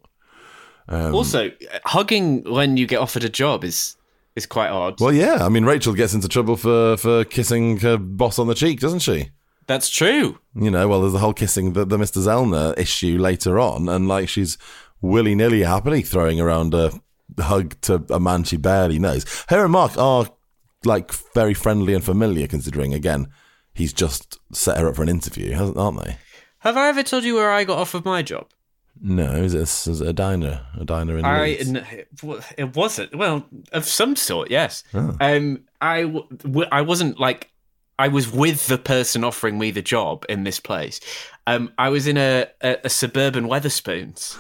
Um, 0.89 1.15
also, 1.15 1.51
hugging 1.85 2.45
when 2.45 2.77
you 2.77 2.87
get 2.87 2.99
offered 3.01 3.25
a 3.25 3.29
job 3.29 3.65
is 3.65 3.97
is 4.37 4.47
quite 4.47 4.69
odd. 4.71 5.01
Well, 5.01 5.13
yeah. 5.13 5.39
I 5.45 5.49
mean, 5.49 5.65
Rachel 5.65 5.93
gets 5.95 6.13
into 6.15 6.29
trouble 6.29 6.57
for 6.57 6.97
for 6.99 7.25
kissing 7.25 7.79
her 7.81 7.97
boss 7.97 8.39
on 8.39 8.47
the 8.47 8.55
cheek, 8.55 8.81
doesn't 8.81 8.99
she? 9.01 9.31
That's 9.67 9.89
true. 9.89 10.39
You 10.55 10.71
know, 10.71 10.87
well, 10.89 11.01
there's 11.01 11.15
the 11.15 11.21
whole 11.21 11.33
kissing 11.33 11.73
the, 11.73 11.87
the 11.87 11.97
Mr. 11.97 12.19
Zelner 12.23 12.79
issue 12.79 13.17
later 13.19 13.59
on, 13.59 13.89
and 13.89 14.07
like 14.09 14.29
she's 14.29 14.59
willy 15.05 15.35
nilly 15.35 15.63
happily 15.63 16.03
throwing 16.03 16.41
around 16.41 16.75
a 16.75 16.91
hug 17.39 17.81
to 17.83 18.05
a 18.11 18.21
man 18.21 18.45
she 18.45 18.57
barely 18.57 18.99
knows. 18.99 19.25
Her 19.49 19.65
and 19.65 19.73
Mark 19.73 19.97
are 19.99 20.27
like 20.85 21.13
very 21.35 21.55
friendly 21.55 21.95
and 21.95 22.05
familiar, 22.05 22.47
considering 22.47 22.93
again 22.95 23.29
he's 23.75 23.93
just 23.93 24.39
set 24.53 24.79
her 24.79 24.89
up 24.89 24.97
for 24.97 25.03
an 25.03 25.09
interview, 25.09 25.53
hasn't 25.53 25.77
aren't 25.79 26.05
they? 26.05 26.17
Have 26.59 26.77
I 26.77 26.89
ever 26.89 27.03
told 27.03 27.25
you 27.25 27.35
where 27.35 27.51
I 27.51 27.65
got 27.65 27.79
off 27.79 27.95
of 27.95 28.05
my 28.05 28.23
job? 28.23 28.47
No, 29.01 29.33
is 29.43 29.55
it, 29.55 29.59
a- 29.59 29.91
is 29.91 30.01
it 30.01 30.07
a 30.09 30.13
diner? 30.13 30.65
A 30.79 30.85
diner 30.85 31.19
in 31.19 31.25
I 31.25 31.43
Leeds? 31.43 31.69
n- 31.69 31.87
it 32.57 32.77
wasn't 32.77 33.15
well 33.17 33.45
of 33.73 33.85
some 33.87 34.15
sort. 34.17 34.51
Yes. 34.51 34.85
Oh. 34.95 35.17
Um. 35.21 35.65
I 35.81 36.03
w- 36.03 36.27
w- 36.39 36.69
I 36.71 36.81
wasn't 36.83 37.19
like 37.19 37.51
I 37.99 38.09
was 38.09 38.31
with 38.33 38.67
the 38.69 38.79
person 38.79 39.25
offering 39.25 39.59
me 39.59 39.71
the 39.73 39.83
job 39.83 40.25
in 40.29 40.45
this 40.45 40.61
place. 40.61 41.01
Um. 41.47 41.73
I 41.79 41.89
was 41.89 42.07
in 42.07 42.17
a 42.17 42.47
a, 42.61 42.79
a 42.85 42.89
suburban 42.89 43.47
Wetherspoons 43.47 44.37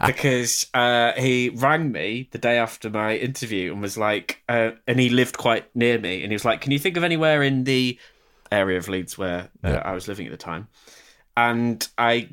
because 0.06 0.66
uh, 0.74 1.12
he 1.12 1.50
rang 1.50 1.92
me 1.92 2.28
the 2.32 2.38
day 2.38 2.58
after 2.58 2.90
my 2.90 3.16
interview 3.16 3.72
and 3.72 3.82
was 3.82 3.96
like, 3.96 4.42
uh, 4.48 4.72
and 4.86 5.00
he 5.00 5.08
lived 5.08 5.38
quite 5.38 5.74
near 5.74 5.98
me, 5.98 6.22
and 6.22 6.30
he 6.30 6.34
was 6.34 6.44
like, 6.44 6.60
"Can 6.60 6.72
you 6.72 6.78
think 6.78 6.96
of 6.96 7.04
anywhere 7.04 7.42
in 7.42 7.64
the 7.64 7.98
area 8.50 8.78
of 8.78 8.88
Leeds 8.88 9.16
where 9.16 9.48
uh, 9.64 9.80
I 9.84 9.92
was 9.92 10.08
living 10.08 10.26
at 10.26 10.32
the 10.32 10.38
time?" 10.38 10.68
And 11.36 11.86
I 11.96 12.30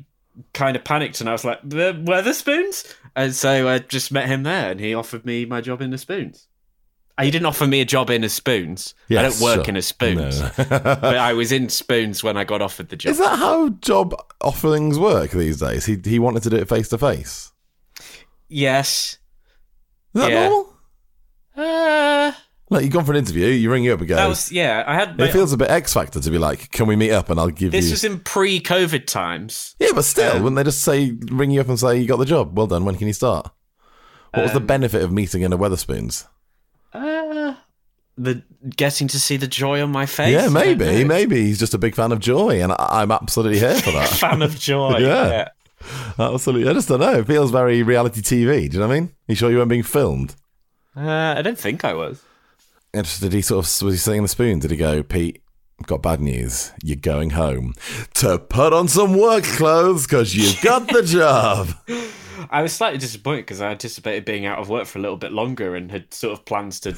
kind 0.52 0.76
of 0.76 0.84
panicked 0.84 1.20
and 1.20 1.28
I 1.28 1.32
was 1.32 1.44
like, 1.44 1.60
"The 1.62 1.92
Wetherspoons? 1.92 2.94
And 3.14 3.34
so 3.34 3.68
I 3.68 3.78
just 3.78 4.12
met 4.12 4.26
him 4.26 4.42
there 4.42 4.70
and 4.70 4.78
he 4.78 4.94
offered 4.94 5.24
me 5.24 5.46
my 5.46 5.60
job 5.62 5.80
in 5.80 5.90
the 5.90 5.98
Spoons. 5.98 6.48
Uh, 7.18 7.22
He 7.24 7.30
didn't 7.30 7.46
offer 7.46 7.66
me 7.66 7.80
a 7.80 7.84
job 7.84 8.10
in 8.10 8.24
a 8.24 8.28
Spoons. 8.28 8.94
I 9.10 9.14
don't 9.14 9.40
work 9.40 9.64
sure. 9.64 9.64
in 9.68 9.76
a 9.76 9.82
Spoons. 9.82 10.40
No. 10.40 10.50
but 10.68 11.04
I 11.16 11.32
was 11.32 11.50
in 11.52 11.68
Spoons 11.70 12.22
when 12.22 12.36
I 12.36 12.44
got 12.44 12.60
offered 12.62 12.88
the 12.90 12.96
job. 12.96 13.10
Is 13.12 13.18
that 13.18 13.38
how 13.38 13.70
job 13.70 14.14
offerings 14.40 14.98
work 14.98 15.30
these 15.30 15.58
days? 15.60 15.86
He 15.86 15.96
he 16.04 16.18
wanted 16.18 16.42
to 16.44 16.50
do 16.50 16.56
it 16.56 16.68
face 16.68 16.88
to 16.90 16.98
face. 16.98 17.52
yes. 18.48 19.18
Is 20.14 20.22
that 20.22 20.30
Yeah. 20.30 20.48
normal? 20.48 20.72
Uh, 21.56 22.32
Like 22.68 22.82
you've 22.84 22.92
gone 22.92 23.04
for 23.04 23.12
an 23.12 23.18
interview, 23.18 23.46
you 23.46 23.70
ring 23.70 23.84
you 23.84 23.94
up 23.94 24.00
again. 24.00 24.16
that 24.16 24.26
was, 24.28 24.50
yeah, 24.50 24.82
I 24.86 24.94
had. 24.94 25.20
it 25.20 25.30
feels 25.32 25.52
a 25.52 25.56
bit 25.56 25.70
X 25.70 25.94
Factor 25.94 26.20
to 26.20 26.30
be 26.30 26.36
like, 26.38 26.70
can 26.72 26.86
we 26.86 26.96
meet 26.96 27.12
up 27.12 27.30
and 27.30 27.38
I'll 27.38 27.48
give 27.50 27.70
this 27.70 27.84
you. 27.84 27.90
This 27.92 28.02
was 28.02 28.04
in 28.12 28.18
pre 28.20 28.60
COVID 28.60 29.06
times. 29.06 29.76
yeah, 29.78 29.90
but 29.94 30.04
still, 30.04 30.32
um, 30.36 30.42
wouldn't 30.42 30.56
they 30.56 30.64
just 30.64 30.82
say, 30.82 31.16
ring 31.30 31.50
you 31.52 31.60
up 31.60 31.68
and 31.68 31.78
say, 31.78 31.98
you 32.00 32.06
got 32.08 32.16
the 32.16 32.24
job? 32.24 32.56
Well 32.58 32.66
done. 32.66 32.84
When 32.84 32.96
can 32.96 33.06
you 33.06 33.12
start? 33.12 33.50
What 34.34 34.42
was 34.42 34.52
the 34.52 34.58
Um, 34.58 34.66
benefit 34.66 35.02
of 35.02 35.12
meeting 35.12 35.42
in 35.42 35.52
a 35.52 35.56
Wetherspoons? 35.58 36.26
Uh, 36.96 37.54
the 38.18 38.42
getting 38.74 39.08
to 39.08 39.20
see 39.20 39.36
the 39.36 39.46
joy 39.46 39.82
on 39.82 39.90
my 39.90 40.06
face. 40.06 40.32
Yeah, 40.32 40.48
maybe. 40.48 41.04
Maybe 41.04 41.42
he's 41.42 41.58
just 41.58 41.74
a 41.74 41.78
big 41.78 41.94
fan 41.94 42.12
of 42.12 42.18
joy, 42.20 42.62
and 42.62 42.72
I- 42.72 43.02
I'm 43.02 43.12
absolutely 43.12 43.58
here 43.58 43.74
for 43.74 43.90
that. 43.92 44.08
Fan 44.20 44.40
of 44.42 44.58
joy. 44.58 44.98
Yeah. 44.98 45.48
absolutely. 46.18 46.68
I 46.68 46.72
just 46.72 46.88
don't 46.88 47.00
know. 47.00 47.18
It 47.20 47.26
feels 47.26 47.50
very 47.50 47.82
reality 47.82 48.22
TV. 48.22 48.68
Do 48.70 48.74
you 48.76 48.80
know 48.80 48.88
what 48.88 48.94
I 48.96 49.00
mean? 49.00 49.12
you 49.28 49.34
sure 49.34 49.50
you 49.50 49.58
weren't 49.58 49.68
being 49.68 49.82
filmed? 49.82 50.34
Uh, 50.96 51.34
I 51.36 51.42
don't 51.42 51.58
think 51.58 51.84
I 51.84 51.92
was. 51.92 52.22
Interested, 52.94 53.26
did 53.30 53.34
he 53.36 53.42
sort 53.42 53.66
of 53.66 53.82
was 53.82 54.04
he 54.04 54.16
in 54.16 54.22
the 54.22 54.28
spoon? 54.28 54.60
Did 54.60 54.70
he 54.70 54.76
go, 54.78 55.02
Pete? 55.02 55.42
I've 55.78 55.86
got 55.86 56.00
bad 56.02 56.22
news. 56.22 56.72
You're 56.82 56.96
going 56.96 57.30
home 57.30 57.74
to 58.14 58.38
put 58.38 58.72
on 58.72 58.88
some 58.88 59.18
work 59.18 59.44
clothes 59.44 60.06
because 60.06 60.34
you've 60.34 60.62
got 60.62 60.88
the 60.88 61.02
job. 61.02 61.68
I 62.50 62.62
was 62.62 62.72
slightly 62.72 62.98
disappointed 62.98 63.42
because 63.42 63.60
I 63.60 63.70
anticipated 63.70 64.24
being 64.24 64.46
out 64.46 64.58
of 64.58 64.68
work 64.68 64.86
for 64.86 64.98
a 64.98 65.02
little 65.02 65.16
bit 65.16 65.32
longer 65.32 65.74
and 65.76 65.90
had 65.90 66.12
sort 66.12 66.38
of 66.38 66.44
plans 66.44 66.80
to 66.80 66.96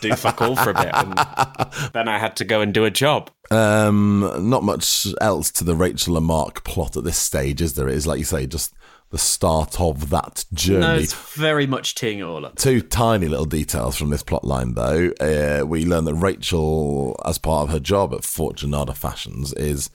do 0.00 0.14
fuck 0.14 0.42
all 0.42 0.56
for 0.56 0.70
a 0.70 0.74
bit. 0.74 0.90
And 0.92 1.18
then 1.92 2.08
I 2.08 2.18
had 2.18 2.36
to 2.36 2.44
go 2.44 2.60
and 2.60 2.72
do 2.72 2.84
a 2.84 2.90
job. 2.90 3.30
Um, 3.50 4.48
not 4.48 4.62
much 4.62 5.06
else 5.20 5.50
to 5.52 5.64
the 5.64 5.74
Rachel 5.74 6.16
and 6.16 6.26
Mark 6.26 6.64
plot 6.64 6.96
at 6.96 7.04
this 7.04 7.18
stage, 7.18 7.60
is 7.60 7.74
there? 7.74 7.88
It 7.88 7.94
is 7.94 8.06
like 8.06 8.18
you 8.18 8.24
say, 8.24 8.46
just 8.46 8.74
the 9.10 9.18
start 9.18 9.80
of 9.80 10.10
that 10.10 10.44
journey. 10.52 10.80
No, 10.80 10.96
it's 10.96 11.14
very 11.14 11.66
much 11.66 11.94
teeing 11.94 12.18
it 12.18 12.24
all 12.24 12.44
up. 12.44 12.56
Two 12.56 12.80
tiny 12.80 13.28
little 13.28 13.44
details 13.44 13.96
from 13.96 14.10
this 14.10 14.22
plot 14.22 14.44
line, 14.44 14.74
though. 14.74 15.12
Uh, 15.20 15.64
we 15.64 15.84
learn 15.84 16.04
that 16.04 16.14
Rachel, 16.14 17.20
as 17.24 17.38
part 17.38 17.68
of 17.68 17.72
her 17.72 17.80
job 17.80 18.12
at 18.12 18.22
Fortunata 18.22 18.96
Fashions, 18.96 19.52
is 19.52 19.90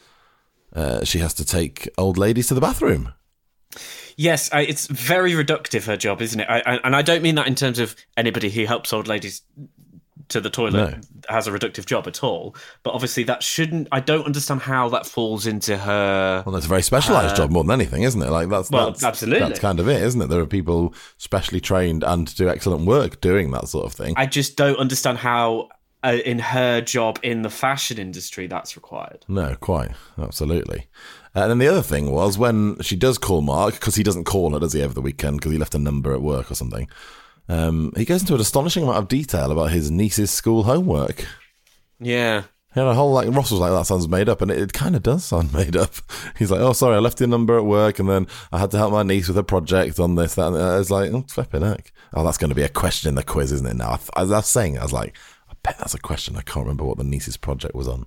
uh, 0.74 1.04
she 1.04 1.20
has 1.20 1.34
to 1.36 1.46
take 1.46 1.90
old 1.98 2.18
ladies 2.18 2.48
to 2.48 2.54
the 2.54 2.62
bathroom. 2.62 3.14
Yes, 4.18 4.50
I, 4.54 4.62
it's 4.62 4.88
very 4.88 5.32
reductive, 5.34 5.86
her 5.86 5.98
job, 5.98 6.22
isn't 6.22 6.40
it? 6.40 6.48
I, 6.50 6.60
I, 6.66 6.80
and 6.84 6.96
I 6.96 7.02
don't 7.02 7.22
mean 7.22 7.36
that 7.36 7.48
in 7.48 7.56
terms 7.56 7.80
of 7.80 7.96
anybody 8.18 8.50
who 8.50 8.66
helps 8.66 8.94
old 8.94 9.08
ladies 9.08 9.42
to 10.30 10.40
the 10.40 10.50
toilet 10.50 10.74
No. 10.74 11.00
has 11.28 11.46
a 11.48 11.52
reductive 11.52 11.86
job 11.86 12.08
at 12.08 12.24
all. 12.24 12.56
But 12.84 12.94
obviously, 12.94 13.24
that 13.24 13.44
shouldn't. 13.44 13.90
I 13.92 14.00
don't 14.00 14.26
understand 14.26 14.62
how 14.62 14.88
that 14.90 15.06
falls 15.06 15.46
into 15.46 15.78
her. 15.78 16.44
Well, 16.46 16.54
that's 16.54 16.66
a 16.66 16.70
very 16.70 16.82
specialised 16.84 17.36
job 17.36 17.52
more 17.52 17.64
than 17.66 17.72
anything, 17.72 18.04
isn't 18.04 18.22
it? 18.22 18.30
Like 18.30 18.48
that's 18.50 18.72
Well, 18.72 18.92
that's, 18.92 19.04
absolutely. 19.04 19.46
that's 19.48 19.60
kind 19.60 19.80
of 19.82 19.90
it, 19.90 20.02
isn't 20.02 20.22
it? 20.22 20.28
There 20.28 20.40
are 20.40 20.46
people 20.46 20.94
specially 21.18 21.60
trained 21.60 22.04
and 22.04 22.34
do 22.36 22.48
excellent 22.48 22.86
work 22.86 23.20
doing 23.20 23.52
that 23.52 23.68
sort 23.68 23.86
of 23.86 23.94
thing. 23.94 24.14
I 24.16 24.26
just 24.26 24.56
don't 24.56 24.78
understand 24.78 25.18
how 25.18 25.68
uh, 26.04 26.18
in 26.26 26.40
her 26.40 26.82
job 26.82 27.20
in 27.24 27.42
the 27.42 27.50
fashion 27.50 27.98
industry 27.98 28.48
that's 28.48 28.76
required. 28.78 29.26
No, 29.28 29.56
quite. 29.60 29.92
Absolutely. 30.18 30.88
And 31.34 31.50
then 31.50 31.60
the 31.60 31.68
other 31.68 31.82
thing 31.82 32.12
was 32.12 32.38
when 32.38 32.78
she 32.82 32.96
does 32.96 33.18
call 33.18 33.42
Mark, 33.42 33.76
because 33.76 33.96
he 33.96 34.04
doesn't 34.04 34.26
call 34.26 34.52
her, 34.52 34.60
does 34.60 34.74
he, 34.74 34.84
over 34.84 34.94
the 34.94 35.02
weekend, 35.02 35.38
because 35.38 35.52
he 35.52 35.58
left 35.58 35.76
a 35.76 35.80
number 35.80 36.14
at 36.14 36.22
work 36.22 36.52
or 36.52 36.56
something. 36.56 36.90
Um, 37.48 37.94
he 37.96 38.06
goes 38.06 38.22
into 38.22 38.36
an 38.36 38.42
astonishing 38.42 38.84
amount 38.84 38.98
of 38.98 39.08
detail 39.08 39.52
about 39.52 39.72
his 39.72 39.90
niece's 39.90 40.32
school 40.32 40.64
homework. 40.64 41.26
Yeah. 42.00 42.44
He 42.74 42.80
had 42.80 42.88
a 42.88 42.94
whole 42.94 43.12
like 43.12 43.28
Ross 43.30 43.52
was 43.52 43.60
like 43.60 43.72
that 43.72 43.86
sounds 43.86 44.08
made 44.08 44.30
up, 44.30 44.42
and 44.42 44.50
it, 44.50 44.60
it 44.60 44.74
kind 44.74 44.96
of 44.96 45.04
does 45.04 45.26
sound 45.26 45.54
made 45.54 45.76
up. 45.76 45.94
He's 46.38 46.52
like, 46.52 46.62
oh 46.62 46.74
sorry, 46.74 46.96
I 46.96 47.00
left 47.00 47.20
your 47.20 47.28
number 47.28 47.58
at 47.58 47.66
work, 47.66 48.00
and 48.00 48.10
then 48.10 48.28
I 48.52 48.60
had 48.60 48.72
to 48.72 48.78
help 48.78 48.94
my 48.94 49.04
niece 49.04 49.28
with 49.28 49.38
a 49.38 49.44
project 49.44 50.00
on 50.00 50.16
this. 50.16 50.36
That 50.36 50.48
and 50.48 50.56
that. 50.56 50.62
I 50.62 50.78
was 50.78 50.92
like, 50.92 51.12
oh 51.12 51.26
flipping 51.28 51.64
heck. 51.64 51.92
Oh, 52.14 52.24
that's 52.24 52.38
going 52.38 52.50
to 52.50 52.56
be 52.56 52.64
a 52.64 52.70
question 52.70 53.10
in 53.10 53.16
the 53.16 53.24
quiz, 53.24 53.52
isn't 53.52 53.68
it? 53.68 53.76
Now, 53.76 54.00
as 54.16 54.32
I 54.32 54.38
was 54.38 54.48
saying, 54.48 54.78
I 54.80 54.84
was 54.84 54.94
like, 54.94 55.18
I 55.50 55.54
bet 55.64 55.78
that's 55.80 55.94
a 55.94 56.00
question. 56.00 56.38
I 56.38 56.42
can't 56.42 56.66
remember 56.66 56.86
what 56.86 56.98
the 56.98 57.04
niece's 57.04 57.38
project 57.38 57.76
was 57.76 57.88
on. 57.88 58.06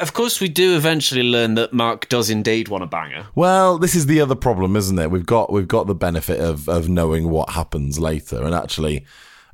Of 0.00 0.12
course, 0.14 0.40
we 0.40 0.48
do 0.48 0.74
eventually 0.76 1.22
learn 1.22 1.54
that 1.54 1.72
Mark 1.72 2.08
does 2.08 2.28
indeed 2.28 2.68
want 2.68 2.82
a 2.82 2.88
banger. 2.88 3.26
Well, 3.34 3.78
this 3.78 3.94
is 3.94 4.06
the 4.06 4.20
other 4.20 4.34
problem, 4.34 4.74
isn't 4.74 4.98
it? 4.98 5.10
We've 5.10 5.26
got 5.26 5.52
we've 5.52 5.68
got 5.68 5.86
the 5.86 5.94
benefit 5.94 6.40
of 6.40 6.68
of 6.68 6.88
knowing 6.88 7.30
what 7.30 7.50
happens 7.50 8.00
later, 8.00 8.42
and 8.42 8.52
actually, 8.54 9.04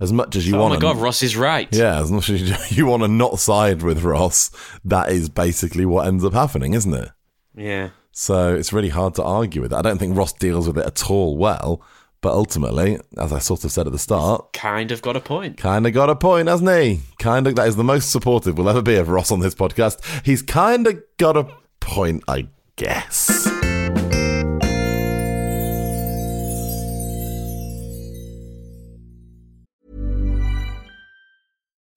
as 0.01 0.13
much 0.13 0.37
as 0.37 0.49
you 0.49 0.57
Oh 0.57 0.61
want, 0.61 0.71
my 0.71 0.77
to, 0.77 0.81
god, 0.81 0.97
Ross 0.97 1.23
is 1.23 1.37
right. 1.37 1.69
yeah, 1.71 2.01
as 2.01 2.11
much 2.11 2.31
as 2.31 2.43
you, 2.71 2.77
you 2.77 2.87
want 2.87 3.03
to 3.03 3.09
not 3.09 3.39
side 3.39 3.83
with 3.83 4.03
Ross, 4.03 4.51
that 4.85 5.11
is 5.11 5.29
basically 5.29 5.85
what 5.85 6.07
ends 6.07 6.25
up 6.25 6.33
happening, 6.33 6.73
isn't 6.75 6.95
it? 6.95 7.11
Yeah. 7.55 7.91
So 8.13 8.55
it's 8.55 8.73
really 8.73 8.89
hard 8.89 9.15
to 9.17 9.23
argue 9.23 9.61
with 9.61 9.71
that. 9.71 9.79
I 9.79 9.83
don't 9.83 9.99
think 9.99 10.17
Ross 10.17 10.33
deals 10.33 10.67
with 10.67 10.79
it 10.79 10.87
at 10.87 11.11
all 11.11 11.37
well, 11.37 11.83
but 12.21 12.33
ultimately, 12.35 12.99
as 13.17 13.33
I 13.33 13.39
sort 13.39 13.65
of 13.65 13.73
said 13.73 13.87
at 13.87 13.93
the 13.93 13.99
start, 13.99 14.53
Kind 14.53 14.91
of 14.93 15.03
got 15.03 15.17
a 15.17 15.21
point. 15.21 15.57
kind 15.57 15.87
of 15.87 15.93
got 15.93 16.11
a 16.11 16.17
point, 16.17 16.49
hasn't 16.49 16.71
he? 16.71 17.01
Kind 17.19 17.47
of, 17.47 17.57
that 17.57 17.69
is 17.69 17.77
the 17.77 17.85
most 17.85 18.11
supportive 18.11 18.57
we'll 18.59 18.69
ever 18.69 18.83
be 18.83 18.97
of 18.97 19.09
Ross 19.09 19.31
on 19.31 19.41
this 19.41 19.55
podcast. 19.55 20.25
He's 20.27 20.43
kind 20.43 20.87
of 20.87 21.01
got 21.19 21.37
a 21.37 21.47
point, 21.81 22.25
I 22.29 22.49
guess. 22.77 23.47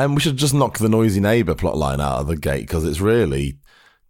And 0.00 0.14
we 0.14 0.20
should 0.22 0.38
just 0.38 0.54
knock 0.54 0.78
the 0.78 0.88
noisy 0.88 1.20
neighbour 1.20 1.54
plotline 1.54 2.00
out 2.00 2.20
of 2.20 2.26
the 2.26 2.36
gate 2.36 2.66
because 2.66 2.86
it's 2.86 3.00
really 3.00 3.58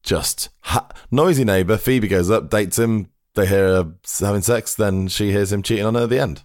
just 0.05 0.48
ha- 0.61 0.87
noisy 1.11 1.42
neighbour. 1.42 1.76
Phoebe 1.76 2.07
goes 2.07 2.31
up, 2.31 2.48
dates 2.48 2.79
him. 2.79 3.09
They 3.35 3.44
hear 3.44 3.66
her 3.66 3.92
having 4.20 4.42
sex. 4.42 4.76
Then 4.76 5.09
she 5.09 5.33
hears 5.33 5.53
him 5.53 5.64
cheating 5.64 5.85
on 5.85 5.96
her 5.96 6.03
at 6.03 6.11
the 6.11 6.20
end. 6.20 6.44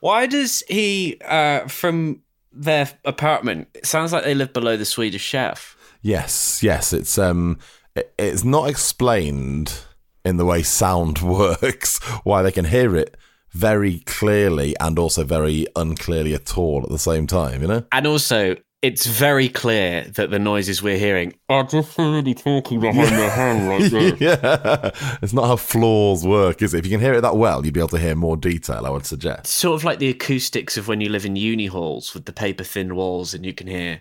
Why 0.00 0.26
does 0.26 0.62
he, 0.68 1.18
uh, 1.24 1.66
from 1.66 2.20
their 2.52 2.90
apartment, 3.06 3.68
it 3.72 3.86
sounds 3.86 4.12
like 4.12 4.24
they 4.24 4.34
live 4.34 4.52
below 4.52 4.76
the 4.76 4.84
Swedish 4.84 5.22
chef. 5.22 5.74
Yes, 6.02 6.62
yes. 6.62 6.92
It's 6.92 7.16
um, 7.16 7.58
it, 7.94 8.12
it's 8.18 8.44
not 8.44 8.68
explained 8.68 9.80
in 10.26 10.36
the 10.36 10.44
way 10.44 10.62
sound 10.62 11.18
works 11.22 12.04
why 12.22 12.42
they 12.42 12.52
can 12.52 12.66
hear 12.66 12.94
it 12.96 13.16
very 13.58 13.98
clearly 14.00 14.74
and 14.80 14.98
also 14.98 15.24
very 15.24 15.66
unclearly 15.74 16.34
at 16.34 16.56
all 16.56 16.82
at 16.84 16.90
the 16.90 16.98
same 16.98 17.26
time. 17.26 17.60
You 17.62 17.68
know. 17.68 17.84
And 17.92 18.06
also, 18.06 18.56
it's 18.82 19.06
very 19.06 19.48
clear 19.48 20.04
that 20.14 20.30
the 20.30 20.38
noises 20.38 20.80
we're 20.82 20.98
hearing 20.98 21.34
are 21.48 21.64
just 21.64 21.92
somebody 21.94 22.34
talking 22.34 22.78
behind 22.78 23.08
their 23.08 23.30
hand 23.40 23.68
like 23.68 23.90
this. 23.90 24.20
yeah, 24.20 24.90
it's 25.20 25.32
not 25.32 25.46
how 25.48 25.56
floors 25.56 26.24
work, 26.24 26.62
is 26.62 26.72
it? 26.74 26.78
If 26.78 26.86
you 26.86 26.92
can 26.92 27.00
hear 27.00 27.14
it 27.14 27.22
that 27.22 27.36
well, 27.36 27.64
you'd 27.64 27.74
be 27.74 27.80
able 27.80 27.88
to 27.88 27.98
hear 27.98 28.14
more 28.14 28.36
detail. 28.36 28.86
I 28.86 28.90
would 28.90 29.04
suggest. 29.06 29.46
Sort 29.46 29.74
of 29.74 29.82
like 29.82 29.98
the 29.98 30.08
acoustics 30.10 30.76
of 30.76 30.86
when 30.86 31.00
you 31.00 31.08
live 31.08 31.26
in 31.26 31.34
uni 31.34 31.66
halls 31.66 32.14
with 32.14 32.24
the 32.26 32.32
paper 32.32 32.62
thin 32.64 32.94
walls 32.94 33.34
and 33.34 33.44
you 33.44 33.52
can 33.52 33.66
hear 33.66 34.00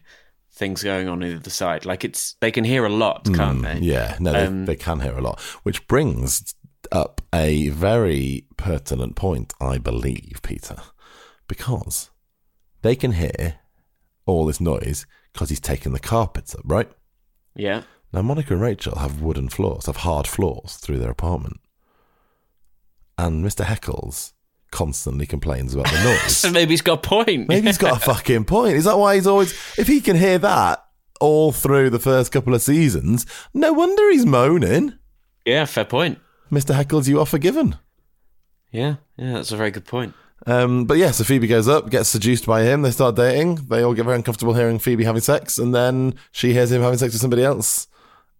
things 0.54 0.84
going 0.84 1.08
on 1.08 1.24
either 1.24 1.50
side. 1.50 1.86
Like 1.86 2.04
it's, 2.04 2.36
they 2.42 2.52
can 2.52 2.64
hear 2.64 2.86
a 2.86 2.90
lot, 2.90 3.26
can't 3.34 3.62
they? 3.64 3.76
Mm, 3.76 3.84
Yeah, 3.84 4.18
no, 4.20 4.32
they, 4.34 4.46
Um, 4.46 4.66
they 4.66 4.76
can 4.76 5.00
hear 5.00 5.18
a 5.18 5.22
lot, 5.22 5.40
which 5.64 5.88
brings 5.88 6.54
up 6.92 7.22
a 7.34 7.70
very 7.70 8.46
pertinent 8.58 9.16
point, 9.16 9.54
I 9.60 9.78
believe, 9.78 10.40
Peter, 10.44 10.78
because 11.48 12.10
they 12.82 12.96
can 12.96 13.14
hear 13.14 13.56
all 14.26 14.46
this 14.46 14.62
noise 14.62 15.06
because 15.34 15.50
he's 15.50 15.60
taken 15.60 15.94
the 15.94 16.00
carpets 16.00 16.56
up, 16.56 16.62
right? 16.66 16.90
Yeah. 17.56 17.84
Now, 18.14 18.22
Monica 18.22 18.54
and 18.54 18.62
Rachel 18.62 18.98
have 18.98 19.22
wooden 19.22 19.50
floors, 19.50 19.86
have 19.86 19.98
hard 19.98 20.28
floors 20.28 20.76
through 20.76 21.00
their 21.00 21.12
apartment, 21.12 21.60
and 23.18 23.44
Mr. 23.44 23.66
Heckles 23.66 24.34
constantly 24.72 25.26
complains 25.26 25.74
about 25.74 25.92
the 25.92 26.04
noise. 26.04 26.38
So 26.38 26.52
maybe 26.52 26.72
he's 26.72 26.82
got 26.82 27.06
a 27.06 27.08
point. 27.10 27.48
Maybe 27.48 27.68
he's 27.68 27.78
got 27.78 27.98
a 27.98 28.00
fucking 28.06 28.46
point. 28.46 28.76
Is 28.76 28.86
that 28.86 28.98
why 28.98 29.16
he's 29.16 29.28
always? 29.28 29.52
If 29.78 29.88
he 29.88 30.02
can 30.02 30.16
hear 30.16 30.38
that 30.40 30.84
all 31.20 31.52
through 31.52 31.90
the 31.90 32.00
first 32.00 32.32
couple 32.32 32.54
of 32.54 32.62
seasons, 32.62 33.26
no 33.54 33.74
wonder 33.74 34.12
he's 34.12 34.26
moaning. 34.26 34.94
Yeah, 35.46 35.66
fair 35.66 35.86
point. 35.86 36.20
Mr. 36.52 36.76
Heckles, 36.76 37.08
you 37.08 37.20
are 37.20 37.26
forgiven. 37.26 37.78
Yeah, 38.72 38.96
yeah, 39.18 39.34
that's 39.34 39.52
a 39.52 39.58
very 39.58 39.72
good 39.72 39.86
point. 39.86 40.14
Um, 40.46 40.86
but 40.86 40.98
yeah, 40.98 41.12
so 41.12 41.24
Phoebe 41.24 41.48
goes 41.48 41.68
up, 41.68 41.90
gets 41.90 42.10
seduced 42.10 42.46
by 42.46 42.64
him. 42.64 42.82
They 42.82 42.92
start 42.92 43.16
dating. 43.16 43.56
They 43.68 43.82
all 43.82 43.94
get 43.94 44.06
very 44.06 44.16
uncomfortable 44.16 44.54
hearing 44.54 44.80
Phoebe 44.80 45.04
having 45.04 45.22
sex, 45.22 45.58
and 45.58 45.74
then 45.74 46.16
she 46.32 46.54
hears 46.54 46.72
him 46.72 46.82
having 46.82 47.00
sex 47.00 47.14
with 47.14 47.22
somebody 47.22 47.44
else, 47.44 47.88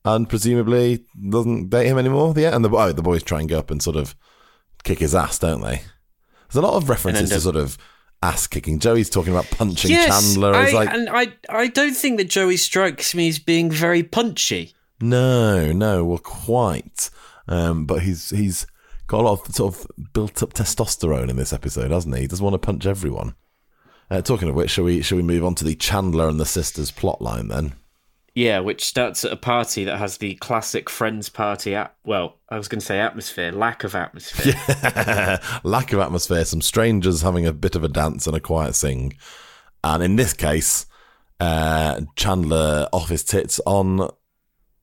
and 0.06 0.30
presumably 0.30 1.06
doesn't 1.30 1.70
date 1.70 1.88
him 1.88 1.98
anymore. 1.98 2.34
Yeah, 2.38 2.56
and 2.56 2.64
the 2.64 2.70
oh, 2.70 2.92
the 2.92 3.02
boys 3.02 3.24
try 3.24 3.40
and 3.40 3.50
go 3.50 3.60
up 3.60 3.72
and 3.72 3.82
sort 3.82 3.96
of 3.96 4.16
kick 4.84 5.00
his 5.00 5.16
ass, 5.16 5.40
don't 5.40 5.62
they? 5.62 5.82
There's 6.48 6.64
a 6.64 6.68
lot 6.68 6.76
of 6.76 6.90
references 6.90 7.30
to 7.30 7.42
sort 7.42 7.56
of 7.56 7.78
ass 8.22 8.48
kicking. 8.48 8.80
Joey's 8.80 9.10
talking 9.10 9.34
about 9.34 9.50
punching 9.52 9.92
Chandler. 9.92 10.54
I, 10.54 10.72
like, 10.72 10.90
and 10.90 11.10
I, 11.10 11.34
I 11.50 11.68
don't 11.68 11.96
think 11.96 12.18
that 12.18 12.30
Joey 12.30 12.58
strikes 12.58 13.14
me 13.14 13.28
as 13.28 13.40
being 13.40 13.70
very 13.70 14.04
punchy. 14.04 14.74
No, 15.02 15.72
no, 15.72 16.06
well, 16.06 16.18
quite. 16.18 17.10
Um, 17.48 17.86
but 17.86 18.02
he's 18.02 18.30
he's 18.30 18.68
got 19.08 19.22
a 19.22 19.28
lot 19.28 19.48
of 19.48 19.56
sort 19.56 19.76
of 19.76 19.88
built 20.14 20.44
up 20.44 20.54
testosterone 20.54 21.30
in 21.30 21.38
this 21.38 21.54
episode, 21.54 21.92
hasn't 21.92 22.16
he? 22.16 22.22
He 22.22 22.28
doesn't 22.28 22.44
want 22.44 22.54
to 22.54 22.66
punch 22.66 22.86
everyone. 22.86 23.36
Uh, 24.10 24.22
talking 24.22 24.48
of 24.48 24.56
which, 24.56 24.72
shall 24.72 24.86
we 24.86 25.02
shall 25.02 25.18
we 25.18 25.24
move 25.24 25.44
on 25.44 25.56
to 25.56 25.66
the 25.66 25.76
Chandler 25.76 26.30
and 26.30 26.40
the 26.40 26.46
sisters 26.46 26.92
plot 26.92 27.22
line 27.22 27.48
then? 27.48 27.74
Yeah, 28.36 28.60
which 28.60 28.86
starts 28.86 29.26
at 29.26 29.32
a 29.32 29.36
party 29.36 29.84
that 29.86 29.98
has 29.98 30.18
the 30.18 30.36
classic 30.36 30.92
friends 30.92 31.28
party. 31.28 31.74
At, 31.74 31.96
well, 32.06 32.38
I 32.50 32.58
was 32.58 32.68
going 32.68 32.80
to 32.80 32.86
say 32.86 33.00
atmosphere, 33.00 33.52
lack 33.52 33.84
of 33.84 33.96
atmosphere. 33.96 34.54
yeah. 34.84 35.40
Lack 35.64 35.92
of 35.92 36.00
atmosphere, 36.00 36.46
some 36.46 36.62
strangers 36.62 37.24
having 37.24 37.48
a 37.48 37.52
bit 37.52 37.76
of 37.76 37.84
a 37.84 37.88
dance 37.88 38.28
and 38.28 38.36
a 38.36 38.40
quiet 38.40 38.76
sing, 38.76 39.14
and 39.84 40.04
in 40.04 40.18
this 40.18 40.34
case, 40.34 40.86
uh, 41.40 42.02
Chandler 42.16 42.88
off 42.94 43.10
his 43.10 43.24
tits 43.24 43.60
on 43.66 44.08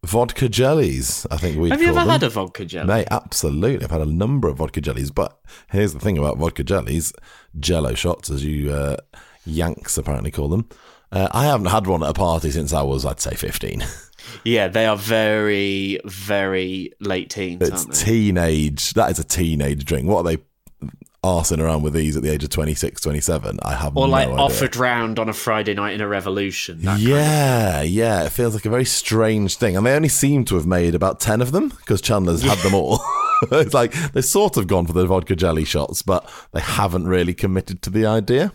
vodka 0.05 0.49
jellies. 0.49 1.27
I 1.31 1.37
think 1.37 1.59
we 1.59 1.71
Have 1.71 1.83
you 1.83 1.89
ever 1.89 2.01
had 2.01 2.23
a 2.23 2.29
vodka 2.29 2.65
jelly? 2.65 2.87
Mate, 2.87 3.09
absolutely. 3.11 3.85
I've 3.85 3.91
had 3.91 4.01
a 4.01 4.07
number 4.07 4.49
of 4.49 4.59
vodka 4.59 4.81
jellies, 4.81 5.11
but 5.11 5.39
here's 5.71 5.93
the 5.93 6.01
thing 6.01 6.19
about 6.19 6.39
vodka 6.39 6.65
jellies: 6.65 7.13
Jello 7.59 7.95
shots, 7.95 8.31
as 8.31 8.45
you 8.45 8.71
uh, 8.73 8.97
Yanks 9.47 9.97
apparently 9.99 10.31
call 10.31 10.49
them. 10.49 10.69
Uh, 11.13 11.29
I 11.33 11.45
haven't 11.45 11.67
had 11.67 11.87
one 11.87 12.03
at 12.03 12.11
a 12.11 12.15
party 12.15 12.51
since 12.51 12.73
I 12.73 12.83
was, 12.83 13.05
I'd 13.05 13.21
say, 13.21 13.35
fifteen. 13.35 13.85
Yeah, 14.43 14.69
they 14.69 14.87
are 14.87 14.97
very, 14.97 16.01
very 16.07 16.93
late 16.99 17.29
teens, 17.29 17.61
It's 17.61 17.85
aren't 17.85 17.95
they? 17.95 18.05
teenage. 18.05 18.95
That 18.95 19.11
is 19.11 19.19
a 19.19 19.25
teenage 19.25 19.85
drink. 19.85 20.09
What 20.09 20.21
are 20.21 20.25
they 20.37 20.43
arsing 21.25 21.59
around 21.59 21.83
with 21.83 21.95
these 21.95 22.17
at 22.17 22.23
the 22.23 22.31
age 22.31 22.45
of 22.45 22.51
26, 22.51 23.01
27? 23.01 23.59
I 23.63 23.75
have 23.75 23.97
or 23.97 24.07
no 24.07 24.13
like 24.13 24.29
idea. 24.29 24.39
offered 24.41 24.77
round 24.77 25.19
on 25.19 25.29
a 25.29 25.33
Friday 25.33 25.73
night 25.75 25.95
in 25.95 26.01
a 26.03 26.07
revolution. 26.09 26.79
that 26.83 26.87
kind 26.87 27.03
of- 27.03 27.09
Yeah, 27.09 27.83
yeah. 27.83 28.25
It 28.25 28.31
feels 28.31 28.55
like 28.55 28.67
a 28.67 28.71
very 28.71 28.85
strange 28.85 29.57
thing. 29.57 29.77
And 29.77 29.87
they 29.87 29.95
only 29.97 30.09
seem 30.09 30.45
to 30.47 30.55
have 30.57 30.67
made 30.67 30.95
about 30.95 31.21
10 31.21 31.41
of 31.41 31.53
them 31.53 31.71
because 31.71 32.01
Chandler's 32.01 32.43
had 32.43 32.59
them 32.59 32.75
all. 32.75 33.01
it's 33.53 33.75
like 33.75 33.93
they've 34.13 34.25
sort 34.25 34.57
of 34.57 34.67
gone 34.67 34.87
for 34.87 34.93
the 34.93 35.07
vodka 35.07 35.35
jelly 35.35 35.65
shots, 35.65 36.03
but 36.03 36.31
they 36.53 36.61
haven't 36.61 37.09
really 37.09 37.35
committed 37.35 37.81
to 37.83 37.91
the 37.91 38.05
idea. 38.07 38.53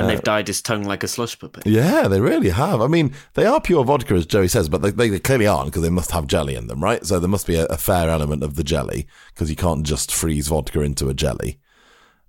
and 0.00 0.08
they've 0.10 0.18
uh, 0.18 0.22
dyed 0.22 0.46
his 0.48 0.60
tongue 0.60 0.84
like 0.84 1.02
a 1.04 1.08
Slush 1.08 1.38
Puppie. 1.38 1.62
Yeah, 1.66 2.08
they 2.08 2.20
really 2.20 2.50
have. 2.50 2.80
I 2.80 2.86
mean, 2.88 3.12
they 3.34 3.46
are 3.46 3.60
pure 3.60 3.84
vodka, 3.84 4.14
as 4.14 4.26
Joey 4.26 4.48
says, 4.48 4.68
but 4.68 4.82
they, 4.82 4.90
they, 4.90 5.08
they 5.08 5.18
clearly 5.20 5.46
aren't 5.46 5.66
because 5.68 5.82
they 5.82 5.90
must 5.90 6.10
have 6.12 6.26
jelly 6.26 6.54
in 6.56 6.66
them, 6.66 6.82
right? 6.82 7.04
So 7.06 7.18
there 7.20 7.28
must 7.28 7.46
be 7.46 7.56
a, 7.56 7.66
a 7.66 7.76
fair 7.76 8.08
element 8.10 8.42
of 8.42 8.54
the 8.56 8.64
jelly 8.64 9.06
because 9.34 9.50
you 9.50 9.56
can't 9.56 9.84
just 9.86 10.12
freeze 10.12 10.48
vodka 10.48 10.80
into 10.82 11.08
a 11.08 11.14
jelly 11.14 11.58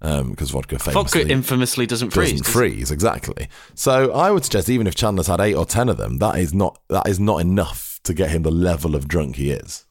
because 0.01 0.51
vodka 0.51 0.79
famously 0.79 0.93
Vodka 1.23 1.31
infamously 1.31 1.85
doesn't 1.85 2.11
freeze. 2.11 2.31
doesn't 2.31 2.47
freeze 2.47 2.89
exactly. 2.91 3.49
So 3.75 4.11
I 4.13 4.31
would 4.31 4.45
suggest 4.45 4.69
even 4.69 4.87
if 4.87 4.95
Chandler's 4.95 5.27
had 5.27 5.41
eight 5.41 5.55
or 5.55 5.65
ten 5.65 5.89
of 5.89 5.97
them, 5.97 6.17
that 6.19 6.37
is 6.37 6.53
not 6.53 6.79
that 6.89 7.07
is 7.07 7.19
not 7.19 7.41
enough 7.41 7.99
to 8.03 8.13
get 8.13 8.31
him 8.31 8.43
the 8.43 8.51
level 8.51 8.95
of 8.95 9.07
drunk 9.07 9.35
he 9.35 9.51
is. 9.51 9.85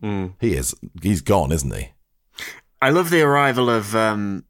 Hmm. 0.00 0.28
He 0.40 0.54
is. 0.54 0.74
He's 1.00 1.20
gone, 1.20 1.52
isn't 1.52 1.72
he? 1.74 1.90
I 2.80 2.90
love 2.90 3.10
the 3.10 3.22
arrival 3.22 3.70
of 3.70 3.94
um, 3.94 4.44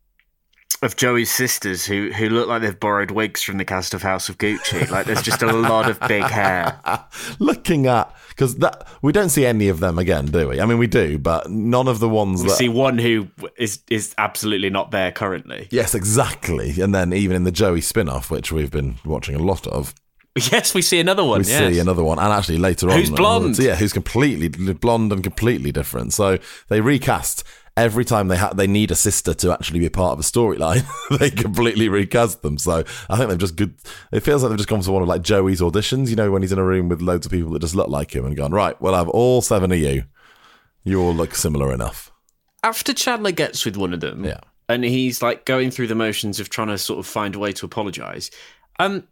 of 0.82 0.96
Joey's 0.96 1.30
sisters, 1.30 1.84
who 1.84 2.10
who 2.12 2.28
look 2.28 2.48
like 2.48 2.62
they've 2.62 2.78
borrowed 2.78 3.10
wigs 3.10 3.42
from 3.42 3.58
the 3.58 3.64
cast 3.64 3.94
of 3.94 4.02
House 4.02 4.28
of 4.28 4.38
Gucci. 4.38 4.88
Like 4.90 5.06
there's 5.06 5.22
just 5.22 5.42
a 5.42 5.52
lot 5.52 5.90
of 5.90 6.00
big 6.08 6.24
hair. 6.24 6.78
Looking 7.38 7.86
at 7.86 8.14
because 8.28 8.56
that 8.56 8.86
we 9.02 9.12
don't 9.12 9.28
see 9.28 9.44
any 9.44 9.68
of 9.68 9.80
them 9.80 9.98
again, 9.98 10.26
do 10.26 10.48
we? 10.48 10.60
I 10.60 10.66
mean, 10.66 10.78
we 10.78 10.86
do, 10.86 11.18
but 11.18 11.50
none 11.50 11.88
of 11.88 12.00
the 12.00 12.08
ones 12.08 12.42
We 12.42 12.48
that 12.48 12.56
see 12.56 12.68
one 12.68 12.98
who 12.98 13.28
is 13.56 13.80
is 13.90 14.14
absolutely 14.18 14.70
not 14.70 14.90
there 14.90 15.12
currently. 15.12 15.68
Yes, 15.70 15.94
exactly. 15.94 16.80
And 16.80 16.94
then 16.94 17.12
even 17.12 17.36
in 17.36 17.44
the 17.44 17.52
Joey 17.52 17.80
spin-off, 17.80 18.30
which 18.30 18.52
we've 18.52 18.70
been 18.70 18.96
watching 19.04 19.34
a 19.34 19.42
lot 19.42 19.66
of, 19.66 19.94
Yes, 20.50 20.74
we 20.74 20.80
see 20.82 20.98
another 20.98 21.24
one. 21.24 21.42
we 21.42 21.46
yes. 21.46 21.74
see 21.74 21.78
another 21.78 22.02
one, 22.02 22.18
and 22.18 22.32
actually 22.32 22.58
later 22.58 22.90
on, 22.90 22.98
Who's 22.98 23.10
blonde? 23.10 23.58
Yeah, 23.58 23.76
who's 23.76 23.92
completely 23.92 24.48
blonde 24.48 25.12
and 25.12 25.22
completely 25.22 25.72
different. 25.72 26.14
So 26.14 26.38
they 26.68 26.80
recast 26.80 27.44
every 27.76 28.04
time 28.04 28.28
they 28.28 28.36
ha- 28.36 28.52
they 28.52 28.66
need 28.66 28.90
a 28.90 28.94
sister 28.94 29.32
to 29.34 29.52
actually 29.52 29.80
be 29.80 29.88
part 29.88 30.12
of 30.12 30.18
a 30.18 30.22
storyline. 30.22 30.84
they 31.18 31.30
completely 31.30 31.88
recast 31.88 32.42
them. 32.42 32.58
So 32.58 32.84
I 33.08 33.16
think 33.16 33.30
they've 33.30 33.38
just 33.38 33.56
good. 33.56 33.74
It 34.12 34.20
feels 34.20 34.42
like 34.42 34.50
they've 34.50 34.58
just 34.58 34.68
gone 34.68 34.80
to 34.80 34.92
one 34.92 35.02
of 35.02 35.08
like 35.08 35.22
Joey's 35.22 35.60
auditions. 35.60 36.08
You 36.08 36.16
know, 36.16 36.30
when 36.30 36.42
he's 36.42 36.52
in 36.52 36.58
a 36.58 36.64
room 36.64 36.88
with 36.88 37.00
loads 37.00 37.26
of 37.26 37.32
people 37.32 37.50
that 37.52 37.60
just 37.60 37.74
look 37.74 37.88
like 37.88 38.14
him, 38.14 38.24
and 38.26 38.36
gone 38.36 38.52
right. 38.52 38.80
We'll 38.80 38.94
have 38.94 39.08
all 39.08 39.40
seven 39.42 39.72
of 39.72 39.78
you. 39.78 40.04
You 40.84 41.00
all 41.00 41.14
look 41.14 41.34
similar 41.34 41.72
enough. 41.72 42.10
After 42.64 42.92
Chandler 42.92 43.32
gets 43.32 43.64
with 43.64 43.76
one 43.76 43.92
of 43.92 44.00
them, 44.00 44.24
Yeah. 44.24 44.40
and 44.68 44.84
he's 44.84 45.20
like 45.22 45.44
going 45.44 45.70
through 45.70 45.86
the 45.88 45.94
motions 45.94 46.40
of 46.40 46.48
trying 46.50 46.68
to 46.68 46.78
sort 46.78 46.98
of 46.98 47.06
find 47.06 47.34
a 47.34 47.38
way 47.38 47.52
to 47.52 47.66
apologize. 47.66 48.30
Um, 48.78 49.06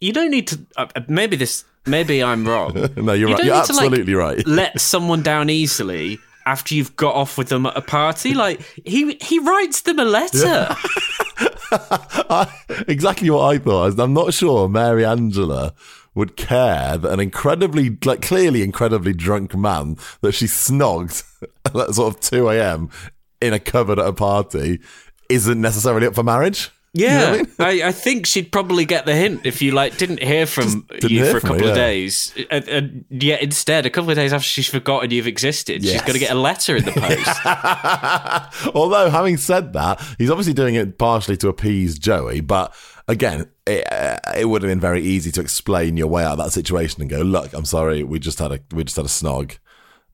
you 0.00 0.12
don't 0.12 0.30
need 0.30 0.46
to. 0.48 0.60
Uh, 0.76 0.86
uh, 0.96 1.00
maybe 1.08 1.36
this. 1.36 1.64
Maybe 1.86 2.22
I'm 2.22 2.46
wrong. 2.46 2.74
No, 2.96 3.12
you're 3.14 3.30
You 3.30 3.34
right. 3.36 3.44
You're 3.44 3.56
need 3.56 3.64
to, 3.66 3.72
like, 3.72 3.84
absolutely 3.86 4.14
right. 4.14 4.46
let 4.46 4.78
someone 4.80 5.22
down 5.22 5.48
easily 5.50 6.18
after 6.46 6.74
you've 6.74 6.96
got 6.96 7.14
off 7.14 7.38
with 7.38 7.48
them 7.48 7.66
at 7.66 7.76
a 7.76 7.82
party. 7.82 8.34
Like 8.34 8.60
he 8.84 9.14
he 9.20 9.38
writes 9.38 9.82
them 9.82 9.98
a 9.98 10.04
letter. 10.04 10.68
I, 11.72 12.52
exactly 12.88 13.30
what 13.30 13.54
I 13.54 13.58
thought. 13.58 13.98
I'm 13.98 14.12
not 14.12 14.34
sure 14.34 14.68
Mary 14.68 15.04
Angela 15.04 15.72
would 16.14 16.36
care 16.36 16.98
that 16.98 17.12
an 17.12 17.20
incredibly, 17.20 17.96
like 18.04 18.22
clearly 18.22 18.62
incredibly 18.62 19.12
drunk 19.12 19.54
man 19.56 19.96
that 20.22 20.32
she 20.32 20.46
snogged 20.46 21.22
at 21.66 21.94
sort 21.94 22.14
of 22.14 22.20
2 22.20 22.50
a.m. 22.50 22.90
in 23.40 23.52
a 23.52 23.60
cupboard 23.60 23.98
at 23.98 24.06
a 24.06 24.12
party 24.12 24.80
isn't 25.28 25.60
necessarily 25.60 26.06
up 26.06 26.14
for 26.14 26.24
marriage. 26.24 26.70
You 26.92 27.06
know 27.06 27.12
Yeah, 27.14 27.28
I 27.30 27.36
mean? 27.36 27.46
I, 27.84 27.88
I 27.88 27.92
think 27.92 28.26
she'd 28.26 28.50
probably 28.50 28.84
get 28.84 29.06
the 29.06 29.14
hint 29.14 29.42
if 29.46 29.62
you 29.62 29.70
like 29.72 29.96
didn't 29.96 30.22
hear 30.22 30.44
from 30.46 30.86
didn't 30.90 31.10
you 31.10 31.22
hear 31.22 31.30
for 31.32 31.36
a 31.38 31.40
couple 31.40 31.62
of 31.68 31.68
yeah. 31.68 31.74
days, 31.74 32.34
and, 32.50 32.68
and 32.68 33.04
yet 33.10 33.42
instead 33.42 33.86
a 33.86 33.90
couple 33.90 34.10
of 34.10 34.16
days 34.16 34.32
after 34.32 34.44
she's 34.46 34.68
forgotten 34.68 35.10
you've 35.10 35.26
existed, 35.28 35.82
she's 35.82 35.92
Yes. 35.92 36.00
going 36.02 36.14
to 36.14 36.18
get 36.18 36.32
a 36.32 36.34
letter 36.34 36.76
in 36.76 36.84
the 36.84 36.92
post. 38.64 38.74
Although, 38.74 39.10
having 39.10 39.36
said 39.36 39.72
that, 39.74 40.00
he's 40.18 40.30
obviously 40.30 40.52
doing 40.54 40.74
it 40.74 40.98
partially 40.98 41.36
to 41.38 41.48
appease 41.48 41.98
Joey. 41.98 42.40
But 42.40 42.74
again, 43.08 43.48
it, 43.66 43.90
uh, 43.92 44.18
it 44.36 44.46
would 44.46 44.62
have 44.62 44.70
been 44.70 44.80
very 44.80 45.02
easy 45.02 45.30
to 45.32 45.40
explain 45.40 45.96
your 45.96 46.08
way 46.08 46.24
out 46.24 46.32
of 46.32 46.38
that 46.38 46.50
situation 46.52 47.00
and 47.02 47.10
go, 47.10 47.20
"Look, 47.22 47.52
I'm 47.52 47.64
sorry, 47.64 48.02
we 48.02 48.18
just 48.18 48.38
had 48.38 48.52
a 48.52 48.60
we 48.72 48.84
just 48.84 48.96
had 48.96 49.04
a 49.04 49.08
snog. 49.08 49.58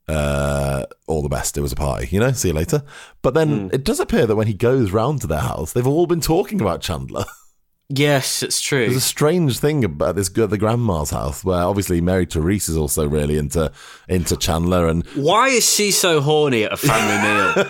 Uh, 0.08 0.84
all 1.08 1.22
the 1.22 1.28
best. 1.28 1.58
It 1.58 1.62
was 1.62 1.72
a 1.72 1.76
party, 1.76 2.08
you 2.10 2.20
know. 2.20 2.30
See 2.32 2.48
you 2.48 2.54
later." 2.54 2.82
But 3.22 3.34
then 3.34 3.70
it 3.72 3.82
does 3.84 3.98
appear 4.00 4.26
that 4.26 4.36
when 4.36 4.46
he 4.46 4.54
goes 4.54 4.92
round 4.92 5.20
to 5.22 5.26
their 5.26 5.40
house, 5.40 5.72
they've 5.72 5.86
all 5.86 6.06
been 6.06 6.20
talking 6.20 6.60
about 6.60 6.80
Chandler. 6.80 7.24
yes, 7.88 8.42
it's 8.42 8.60
true. 8.60 8.84
There's 8.84 8.96
a 8.96 9.00
strange 9.00 9.58
thing 9.58 9.82
about 9.84 10.14
this 10.14 10.28
the 10.28 10.58
grandma's 10.58 11.10
house, 11.10 11.44
where 11.44 11.62
obviously 11.62 12.00
Mary 12.00 12.24
Therese 12.24 12.68
is 12.68 12.76
also 12.76 13.08
really 13.08 13.36
into 13.36 13.72
into 14.08 14.36
Chandler 14.36 14.86
and 14.86 15.04
Why 15.16 15.48
is 15.48 15.74
she 15.74 15.90
so 15.90 16.20
horny 16.20 16.62
at 16.64 16.72
a 16.72 16.76
family 16.76 17.16
meal? 17.28 17.64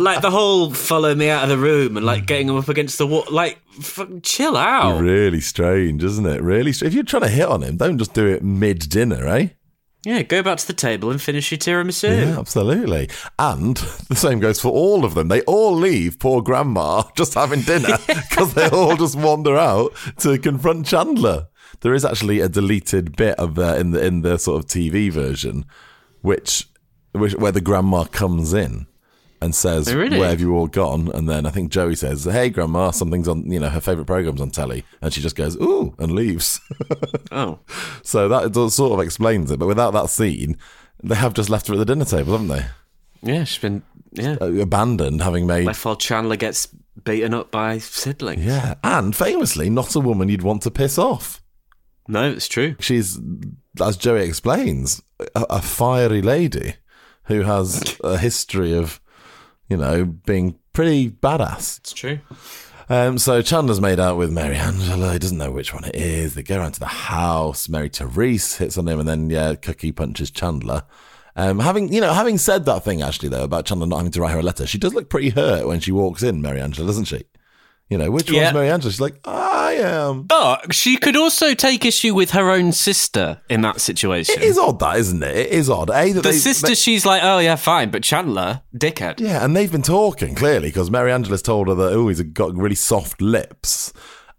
like 0.00 0.22
the 0.22 0.30
whole 0.30 0.72
follow 0.72 1.14
me 1.14 1.28
out 1.28 1.42
of 1.44 1.48
the 1.50 1.58
room 1.58 1.96
and 1.98 2.06
like 2.06 2.26
getting 2.26 2.48
him 2.48 2.56
up 2.56 2.68
against 2.68 2.98
the 2.98 3.06
wall. 3.06 3.24
Like, 3.30 3.58
f- 3.78 4.00
chill 4.22 4.56
out. 4.56 4.98
really 5.00 5.40
strange, 5.40 6.02
isn't 6.04 6.26
it? 6.26 6.40
Really, 6.42 6.72
str- 6.72 6.86
if 6.86 6.94
you're 6.94 7.04
trying 7.04 7.22
to 7.22 7.28
hit 7.28 7.48
on 7.48 7.62
him, 7.62 7.76
don't 7.76 7.98
just 7.98 8.14
do 8.14 8.26
it 8.26 8.42
mid 8.42 8.88
dinner, 8.88 9.26
eh? 9.26 9.48
Yeah, 10.04 10.22
go 10.22 10.42
back 10.42 10.58
to 10.58 10.66
the 10.66 10.72
table 10.72 11.10
and 11.10 11.20
finish 11.20 11.50
your 11.50 11.58
tiramisu. 11.58 12.26
Yeah, 12.26 12.38
absolutely. 12.38 13.08
And 13.38 13.76
the 14.08 14.16
same 14.16 14.38
goes 14.40 14.60
for 14.60 14.70
all 14.70 15.04
of 15.04 15.14
them. 15.14 15.28
They 15.28 15.40
all 15.42 15.74
leave 15.74 16.18
poor 16.18 16.42
grandma 16.42 17.04
just 17.16 17.34
having 17.34 17.62
dinner 17.62 17.96
because 18.06 18.54
they 18.54 18.68
all 18.68 18.96
just 18.96 19.16
wander 19.16 19.56
out 19.56 19.92
to 20.18 20.38
confront 20.38 20.86
Chandler. 20.86 21.48
There 21.80 21.94
is 21.94 22.04
actually 22.04 22.40
a 22.40 22.48
deleted 22.48 23.16
bit 23.16 23.38
of 23.38 23.58
uh, 23.58 23.76
in 23.76 23.90
the 23.90 24.04
in 24.04 24.22
the 24.22 24.38
sort 24.38 24.62
of 24.62 24.70
TV 24.70 25.10
version, 25.10 25.64
which, 26.22 26.68
which 27.12 27.34
where 27.34 27.52
the 27.52 27.60
grandma 27.60 28.04
comes 28.04 28.52
in 28.52 28.86
and 29.44 29.54
says, 29.54 29.88
Oh, 29.88 29.96
really? 29.96 30.18
"Where 30.18 30.30
have 30.30 30.40
you 30.40 30.54
all 30.56 30.66
gone?" 30.66 31.10
And 31.14 31.28
then 31.28 31.46
I 31.46 31.50
think 31.50 31.70
Joey 31.70 31.94
says, 31.94 32.24
"Hey, 32.24 32.48
grandma, 32.50 32.90
something's 32.90 33.28
on. 33.28 33.50
You 33.50 33.60
know, 33.60 33.68
her 33.68 33.80
favorite 33.80 34.06
program's 34.06 34.40
on 34.40 34.50
telly," 34.50 34.84
and 35.02 35.12
she 35.12 35.20
just 35.20 35.36
goes, 35.36 35.56
"Ooh," 35.56 35.94
and 35.98 36.12
leaves. 36.12 36.60
Oh, 37.30 37.58
so 38.02 38.28
that 38.28 38.54
sort 38.70 38.92
of 38.92 39.04
explains 39.04 39.50
it. 39.50 39.58
But 39.58 39.66
without 39.66 39.92
that 39.92 40.08
scene, 40.08 40.56
they 41.02 41.16
have 41.16 41.34
just 41.34 41.50
left 41.50 41.66
her 41.66 41.74
at 41.74 41.78
the 41.78 41.84
dinner 41.84 42.04
table, 42.04 42.32
haven't 42.32 42.48
they? 42.48 42.64
yeah, 43.22 43.42
she's 43.44 43.60
been 43.60 43.82
yeah 44.12 44.36
uh, 44.40 44.52
abandoned, 44.60 45.20
having 45.22 45.46
made. 45.46 45.66
left 45.66 45.84
while 45.84 45.96
Chandler 45.96 46.36
gets 46.36 46.68
beaten 47.02 47.34
up 47.34 47.50
by 47.50 47.78
siblings. 47.78 48.44
Yeah, 48.44 48.74
and 48.84 49.14
famously, 49.16 49.68
not 49.68 49.94
a 49.96 50.00
woman 50.00 50.28
you'd 50.28 50.42
want 50.42 50.62
to 50.62 50.70
piss 50.70 50.96
off. 50.98 51.42
No, 52.06 52.30
it's 52.30 52.48
true. 52.48 52.76
She's, 52.78 53.18
as 53.80 53.96
Joey 53.96 54.24
explains, 54.24 55.02
a, 55.34 55.46
a 55.50 55.62
fiery 55.62 56.22
lady 56.22 56.74
who 57.24 57.42
has 57.42 57.96
a 58.04 58.18
history 58.18 58.74
of, 58.76 59.00
you 59.68 59.76
know, 59.76 60.04
being 60.04 60.58
pretty 60.72 61.10
badass. 61.10 61.78
It's 61.78 61.92
true. 61.92 62.20
Um, 62.88 63.16
so 63.16 63.40
Chandler's 63.40 63.80
made 63.80 63.98
out 63.98 64.18
with 64.18 64.30
Mary 64.30 64.56
Angela. 64.56 65.14
He 65.14 65.18
doesn't 65.18 65.38
know 65.38 65.50
which 65.50 65.72
one 65.72 65.84
it 65.84 65.94
is. 65.94 66.34
They 66.34 66.42
go 66.42 66.58
around 66.58 66.72
to 66.72 66.80
the 66.80 66.86
house. 66.86 67.68
Mary 67.68 67.88
Therese 67.88 68.58
hits 68.58 68.76
on 68.76 68.86
him, 68.86 69.00
and 69.00 69.08
then 69.08 69.30
yeah, 69.30 69.54
Cookie 69.54 69.92
punches 69.92 70.30
Chandler. 70.30 70.82
Um, 71.36 71.58
having 71.58 71.92
you 71.92 72.00
know, 72.00 72.12
having 72.12 72.38
said 72.38 72.64
that 72.66 72.84
thing 72.84 73.02
actually 73.02 73.28
though 73.28 73.42
about 73.42 73.64
Chandler 73.64 73.86
not 73.86 73.96
having 73.96 74.12
to 74.12 74.20
write 74.20 74.32
her 74.32 74.38
a 74.38 74.42
letter, 74.42 74.66
she 74.66 74.78
does 74.78 74.94
look 74.94 75.08
pretty 75.08 75.30
hurt 75.30 75.66
when 75.66 75.80
she 75.80 75.92
walks 75.92 76.22
in, 76.22 76.42
Mary 76.42 76.60
Angela, 76.60 76.86
doesn't 76.86 77.06
she? 77.06 77.24
You 77.90 77.98
know, 77.98 78.10
which 78.10 78.30
Yeah. 78.30 78.44
one's 78.44 78.54
Mary 78.54 78.70
Angela? 78.70 78.90
She's 78.90 79.00
like, 79.00 79.20
I 79.26 79.74
am. 79.74 80.22
But 80.22 80.72
she 80.74 80.96
could 80.96 81.16
also 81.16 81.52
take 81.54 81.84
issue 81.84 82.14
with 82.14 82.30
her 82.30 82.50
own 82.50 82.72
sister 82.72 83.42
in 83.50 83.60
that 83.60 83.80
situation. 83.80 84.36
It 84.36 84.42
is 84.42 84.58
odd, 84.58 84.78
that 84.80 84.96
isn't 84.96 85.22
it? 85.22 85.36
It 85.36 85.50
is 85.50 85.68
odd. 85.68 85.90
A, 85.90 86.12
the 86.12 86.22
they- 86.22 86.32
sister, 86.32 86.68
they- 86.68 86.74
she's 86.74 87.04
like, 87.04 87.22
oh 87.22 87.38
yeah, 87.40 87.56
fine, 87.56 87.90
but 87.90 88.02
Chandler, 88.02 88.62
dickhead. 88.74 89.20
Yeah, 89.20 89.44
and 89.44 89.54
they've 89.54 89.70
been 89.70 89.82
talking 89.82 90.34
clearly 90.34 90.68
because 90.68 90.90
Mary 90.90 91.12
Angela's 91.12 91.42
told 91.42 91.68
her 91.68 91.74
that 91.74 91.92
oh 91.92 92.08
he's 92.08 92.22
got 92.22 92.56
really 92.56 92.74
soft 92.74 93.20
lips, 93.20 93.92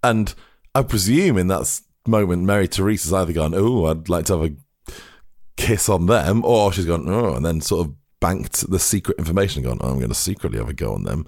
and 0.04 0.34
I 0.74 0.82
presume 0.82 1.38
in 1.38 1.48
that 1.48 1.80
moment 2.08 2.44
Mary 2.44 2.66
Therese 2.68 3.04
has 3.04 3.14
either 3.14 3.32
gone 3.34 3.54
oh 3.56 3.86
I'd 3.86 4.10
like 4.10 4.26
to 4.26 4.38
have 4.40 4.52
a 4.52 4.56
kiss 5.58 5.88
on 5.88 6.08
them, 6.08 6.44
or 6.44 6.74
she's 6.74 6.86
gone 6.86 7.08
oh 7.08 7.36
and 7.36 7.46
then 7.46 7.62
sort 7.62 7.88
of 7.88 7.94
banked 8.20 8.70
the 8.70 8.80
secret 8.80 9.18
information 9.20 9.64
gone 9.64 9.78
oh 9.82 9.90
I'm 9.90 9.98
going 10.00 10.10
to 10.10 10.16
secretly 10.16 10.58
have 10.58 10.70
a 10.70 10.74
go 10.74 10.94
on 10.94 11.04
them, 11.04 11.26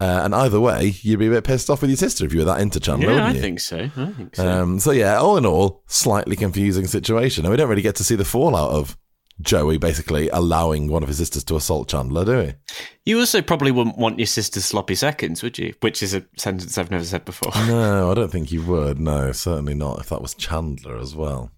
Uh, 0.00 0.20
and 0.24 0.34
either 0.34 0.60
way, 0.60 0.94
you'd 1.02 1.18
be 1.18 1.26
a 1.26 1.30
bit 1.30 1.42
pissed 1.44 1.68
off 1.68 1.80
with 1.80 1.90
your 1.90 1.96
sister 1.96 2.24
if 2.24 2.32
you 2.32 2.38
were 2.38 2.44
that 2.44 2.60
into 2.60 2.78
Chandler, 2.78 3.08
Yeah, 3.08 3.14
wouldn't 3.14 3.30
I 3.30 3.34
you? 3.34 3.40
think 3.40 3.58
so. 3.60 3.78
I 3.96 4.06
think 4.12 4.36
so. 4.36 4.48
Um, 4.48 4.78
so 4.78 4.92
yeah, 4.92 5.18
all 5.18 5.36
in 5.36 5.44
all, 5.44 5.82
slightly 5.88 6.36
confusing 6.36 6.86
situation, 6.86 7.44
and 7.44 7.50
we 7.50 7.56
don't 7.56 7.68
really 7.68 7.82
get 7.82 7.96
to 7.96 8.04
see 8.04 8.14
the 8.14 8.24
fallout 8.24 8.70
of 8.70 8.96
Joey 9.40 9.76
basically 9.78 10.28
allowing 10.28 10.88
one 10.88 11.02
of 11.02 11.08
his 11.08 11.18
sisters 11.18 11.42
to 11.44 11.56
assault 11.56 11.88
Chandler, 11.88 12.24
do 12.24 12.38
we? 12.38 12.54
you 13.06 13.18
also 13.18 13.40
probably 13.42 13.70
wouldn't 13.72 13.96
want 13.98 14.18
your 14.18 14.26
sister's 14.26 14.64
sloppy 14.64 14.94
seconds, 14.94 15.42
would 15.42 15.58
you? 15.58 15.74
Which 15.80 16.02
is 16.02 16.12
a 16.14 16.24
sentence 16.36 16.76
I've 16.78 16.90
never 16.92 17.04
said 17.04 17.24
before. 17.24 17.50
No, 17.66 18.10
I 18.10 18.14
don't 18.14 18.30
think 18.30 18.52
you 18.52 18.62
would. 18.62 18.98
No, 19.00 19.32
certainly 19.32 19.74
not 19.74 19.98
if 20.00 20.08
that 20.10 20.22
was 20.22 20.34
Chandler 20.34 20.96
as 20.98 21.14
well. 21.16 21.50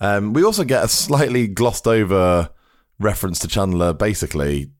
Um, 0.00 0.32
we 0.34 0.44
also 0.44 0.62
get 0.64 0.84
a 0.84 0.88
slightly 0.88 1.46
glossed 1.48 1.86
over 1.88 2.50
reference 3.00 3.38
to 3.40 3.48
Chandler 3.48 3.92
basically 3.92 4.70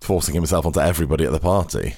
forcing 0.00 0.34
himself 0.34 0.64
onto 0.66 0.80
everybody 0.80 1.24
at 1.24 1.32
the 1.32 1.40
party. 1.40 1.94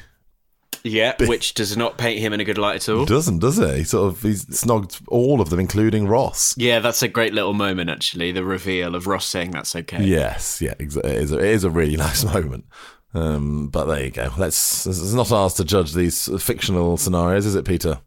Yeah, 0.85 1.15
which 1.21 1.55
does 1.55 1.77
not 1.77 1.99
paint 1.99 2.19
him 2.21 2.33
in 2.33 2.41
a 2.41 2.45
good 2.45 2.59
light 2.59 2.77
at 2.77 2.89
all. 2.89 3.05
Doesn't, 3.05 3.39
does 3.39 3.59
he? 3.59 3.79
He 3.79 3.85
Sort 3.85 4.13
of, 4.13 4.23
he's 4.23 4.45
snogged 4.47 5.03
all 5.09 5.41
of 5.41 5.51
them, 5.51 5.61
including 5.61 6.07
Ross. 6.07 6.55
Yeah, 6.57 6.81
that's 6.81 7.03
a 7.03 7.09
great 7.09 7.33
little 7.33 7.55
moment, 7.55 7.91
actually. 7.91 8.33
The 8.33 8.45
reveal 8.45 8.95
of 8.95 9.07
Ross 9.07 9.27
saying 9.27 9.53
that's 9.53 9.77
okay. 9.77 10.03
Yes, 10.03 10.61
yeah, 10.61 10.75
it 10.79 10.89
is 10.89 10.97
a, 11.33 11.39
it 11.39 11.45
is 11.45 11.65
a 11.65 11.71
really 11.71 11.97
nice 12.09 12.25
moment. 12.25 12.65
Um, 13.15 13.69
but 13.69 13.85
there 13.87 14.05
you 14.05 14.11
go. 14.11 14.33
Let's. 14.39 14.87
It's 14.87 15.13
not 15.13 15.31
ours 15.33 15.55
to 15.55 15.65
judge 15.65 15.93
these 15.93 16.29
fictional 16.43 16.97
scenarios, 16.97 17.47
is 17.47 17.55
it, 17.55 17.65
Peter? 17.65 18.01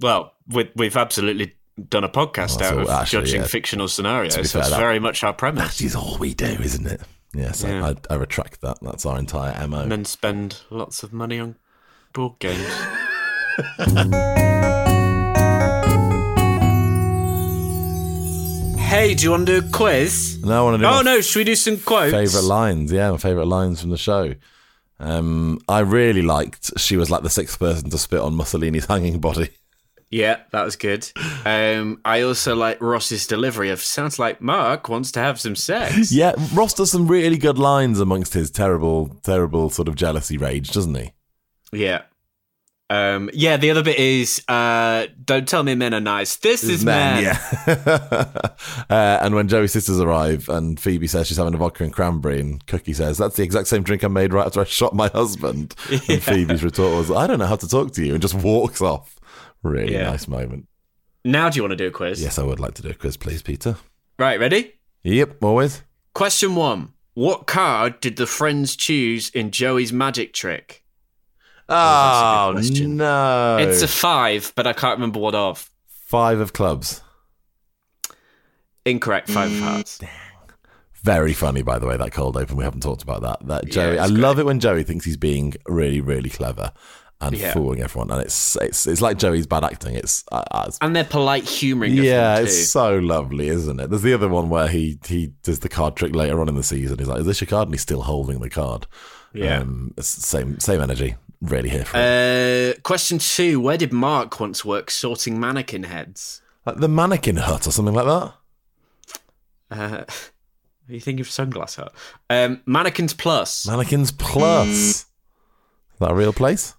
Well, 0.00 0.32
we, 0.48 0.70
we've 0.74 0.96
absolutely 0.96 1.54
done 1.88 2.04
a 2.04 2.08
podcast 2.08 2.60
out 2.60 2.70
so 2.70 2.78
of 2.80 2.88
actually, 2.90 3.20
judging 3.20 3.40
yeah. 3.42 3.46
fictional 3.46 3.88
scenarios. 3.88 4.34
So 4.34 4.42
fair, 4.42 4.62
it's 4.62 4.70
that- 4.70 4.78
very 4.78 4.98
much 4.98 5.22
our 5.24 5.32
premise. 5.32 5.78
That 5.78 5.84
is 5.84 5.94
all 5.94 6.18
we 6.18 6.34
do, 6.34 6.46
isn't 6.46 6.86
it? 6.86 7.00
Yes, 7.34 7.62
Yeah. 7.62 7.86
I, 7.86 7.90
I, 7.90 7.94
I 8.10 8.14
retract 8.16 8.60
that. 8.62 8.78
That's 8.82 9.06
our 9.06 9.18
entire 9.18 9.66
mo. 9.68 9.82
And 9.82 9.92
then 9.92 10.04
spend 10.04 10.62
lots 10.70 11.02
of 11.04 11.12
money 11.12 11.38
on 11.38 11.54
board 12.12 12.38
games. 12.38 12.60
hey, 18.78 19.14
do 19.14 19.24
you 19.24 19.30
want 19.30 19.46
to 19.46 19.60
do 19.60 19.66
a 19.66 19.70
quiz? 19.70 20.38
No, 20.42 20.60
I 20.60 20.62
want 20.70 20.80
to 20.80 20.86
do 20.86 20.92
Oh 20.92 21.02
no, 21.02 21.20
should 21.20 21.38
we 21.38 21.44
do 21.44 21.54
some 21.54 21.78
quotes? 21.78 22.12
favorite 22.12 22.44
lines. 22.44 22.90
Yeah, 22.92 23.10
my 23.12 23.16
favorite 23.18 23.46
lines 23.46 23.80
from 23.80 23.90
the 23.90 23.96
show. 23.96 24.34
Um, 24.98 25.60
I 25.68 25.80
really 25.80 26.22
liked. 26.22 26.72
She 26.78 26.96
was 26.96 27.10
like 27.10 27.22
the 27.22 27.30
sixth 27.30 27.58
person 27.58 27.88
to 27.90 27.98
spit 27.98 28.20
on 28.20 28.34
Mussolini's 28.34 28.86
hanging 28.86 29.20
body. 29.20 29.50
Yeah, 30.10 30.40
that 30.50 30.64
was 30.64 30.74
good. 30.74 31.08
Um, 31.44 32.00
I 32.04 32.22
also 32.22 32.56
like 32.56 32.80
Ross's 32.80 33.28
delivery 33.28 33.70
of 33.70 33.80
"Sounds 33.80 34.18
like 34.18 34.40
Mark 34.42 34.88
wants 34.88 35.12
to 35.12 35.20
have 35.20 35.40
some 35.40 35.54
sex." 35.54 36.10
Yeah, 36.10 36.32
Ross 36.52 36.74
does 36.74 36.90
some 36.90 37.06
really 37.06 37.38
good 37.38 37.58
lines 37.58 38.00
amongst 38.00 38.34
his 38.34 38.50
terrible, 38.50 39.16
terrible 39.22 39.70
sort 39.70 39.86
of 39.86 39.94
jealousy 39.94 40.36
rage, 40.36 40.72
doesn't 40.72 40.96
he? 40.96 41.12
Yeah. 41.72 42.02
Um, 42.88 43.30
yeah, 43.32 43.56
the 43.56 43.70
other 43.70 43.84
bit 43.84 43.98
is 44.00 44.42
uh, 44.48 45.06
don't 45.24 45.46
tell 45.48 45.62
me 45.62 45.76
men 45.76 45.94
are 45.94 46.00
nice. 46.00 46.34
This 46.38 46.64
is 46.64 46.84
men. 46.84 47.22
yeah. 47.22 47.38
uh, 48.90 49.18
and 49.22 49.32
when 49.36 49.46
Joey's 49.46 49.70
sisters 49.72 50.00
arrive 50.00 50.48
and 50.48 50.78
Phoebe 50.80 51.06
says 51.06 51.28
she's 51.28 51.36
having 51.36 51.54
a 51.54 51.56
vodka 51.56 51.84
and 51.84 51.92
cranberry, 51.92 52.40
and 52.40 52.66
Cookie 52.66 52.92
says, 52.92 53.16
That's 53.16 53.36
the 53.36 53.44
exact 53.44 53.68
same 53.68 53.84
drink 53.84 54.02
I 54.02 54.08
made 54.08 54.32
right 54.32 54.44
after 54.44 54.60
I 54.60 54.64
shot 54.64 54.92
my 54.94 55.06
husband. 55.08 55.76
And 56.08 56.20
Phoebe's 56.20 56.64
retort 56.64 56.96
was, 56.96 57.12
I 57.12 57.28
don't 57.28 57.38
know 57.38 57.46
how 57.46 57.54
to 57.56 57.68
talk 57.68 57.92
to 57.92 58.04
you, 58.04 58.12
and 58.14 58.20
just 58.22 58.34
walks 58.34 58.80
off. 58.80 59.20
Really 59.62 59.92
Yeah. 59.92 60.10
nice 60.10 60.26
moment. 60.26 60.66
Now, 61.24 61.48
do 61.48 61.56
you 61.58 61.62
want 61.62 61.72
to 61.72 61.76
do 61.76 61.86
a 61.86 61.90
quiz? 61.92 62.20
Yes, 62.20 62.38
I 62.40 62.42
would 62.42 62.58
like 62.58 62.74
to 62.74 62.82
do 62.82 62.88
a 62.90 62.94
quiz, 62.94 63.16
please, 63.16 63.40
Peter. 63.42 63.76
Right, 64.18 64.40
ready? 64.40 64.72
Yep, 65.04 65.44
always. 65.44 65.82
Question 66.14 66.56
one 66.56 66.92
What 67.14 67.46
card 67.46 68.00
did 68.00 68.16
the 68.16 68.26
friends 68.26 68.74
choose 68.74 69.30
in 69.30 69.52
Joey's 69.52 69.92
magic 69.92 70.32
trick? 70.32 70.79
That's 71.70 72.48
Oh, 72.48 72.52
question. 72.52 72.96
no. 72.96 73.56
It's 73.58 73.82
a 73.82 73.88
five, 73.88 74.52
but 74.56 74.66
I 74.66 74.72
can't 74.72 74.96
remember 74.98 75.20
what 75.20 75.34
of. 75.34 75.70
five 75.88 76.40
of 76.40 76.52
clubs. 76.52 77.00
Incorrect, 78.84 79.30
five 79.30 79.52
of 79.52 79.58
hearts. 79.60 80.00
Very 81.02 81.32
funny, 81.32 81.62
by 81.62 81.78
the 81.78 81.86
way, 81.86 81.96
that 81.96 82.12
cold 82.12 82.36
open. 82.36 82.56
We 82.56 82.64
haven't 82.64 82.82
talked 82.82 83.02
about 83.02 83.22
that. 83.22 83.46
That 83.46 83.66
Joey, 83.70 83.94
it's 83.94 84.02
I 84.02 84.06
love 84.06 84.38
it 84.38 84.46
when 84.46 84.60
Joey 84.60 84.82
thinks 84.82 85.04
he's 85.04 85.16
being 85.16 85.54
really, 85.66 86.00
really 86.00 86.28
clever 86.30 86.72
and 87.22 87.36
Yeah. 87.36 87.52
fooling 87.54 87.80
everyone. 87.82 88.10
And 88.10 88.20
it's 88.22 88.56
it's 88.56 88.86
it's 88.86 89.00
like 89.00 89.18
Joey's 89.18 89.46
bad 89.46 89.64
acting. 89.64 89.94
It's, 89.94 90.24
uh, 90.32 90.42
uh, 90.50 90.64
it's 90.68 90.78
And 90.80 90.94
they're 90.96 91.04
polite 91.04 91.44
humouring 91.44 91.94
yeah, 91.94 92.38
him 92.38 92.44
too. 92.44 92.50
it's 92.50 92.68
so 92.70 92.98
lovely, 92.98 93.48
isn't 93.48 93.80
it? 93.80 93.88
There's 93.90 94.02
the 94.02 94.12
other 94.14 94.28
one 94.28 94.48
where 94.50 94.68
he 94.68 94.98
he 95.06 95.32
does 95.42 95.60
the 95.60 95.68
card 95.68 95.96
trick 95.96 96.14
later 96.14 96.40
on 96.40 96.48
in 96.48 96.54
the 96.54 96.62
season. 96.62 96.98
He's 96.98 97.08
like, 97.08 97.20
"Is 97.20 97.26
this 97.26 97.40
your 97.40 97.48
card?" 97.48 97.68
And 97.68 97.74
he's 97.74 97.82
still 97.82 98.02
holding 98.02 98.40
the 98.40 98.50
card. 98.50 98.86
Yeah. 99.32 99.60
um, 99.60 99.94
it's 99.96 100.08
same 100.08 100.58
same 100.60 100.80
energy. 100.80 101.14
Really 101.40 101.70
here 101.70 101.84
for. 101.84 101.96
Uh, 101.96 102.80
question 102.82 103.18
two 103.18 103.60
Where 103.60 103.78
did 103.78 103.92
Mark 103.92 104.40
once 104.40 104.64
work 104.64 104.90
sorting 104.90 105.40
mannequin 105.40 105.84
heads? 105.84 106.42
like 106.66 106.76
the 106.76 106.88
mannequin 106.88 107.36
hut 107.36 107.66
or 107.66 107.70
something 107.70 107.94
like 107.94 108.06
that. 108.06 108.34
Uh, 109.70 110.04
are 110.88 110.92
you 110.94 111.00
thinking 111.00 111.20
of 111.20 111.28
Sunglass 111.28 111.76
Hut? 111.76 111.94
Um, 112.28 112.60
Mannequins 112.66 113.14
Plus. 113.14 113.66
Mannequins 113.66 114.12
Plus. 114.12 114.68
Mm. 114.68 114.90
Is 114.90 115.06
that 116.00 116.10
a 116.10 116.14
real 116.14 116.32
place? 116.32 116.74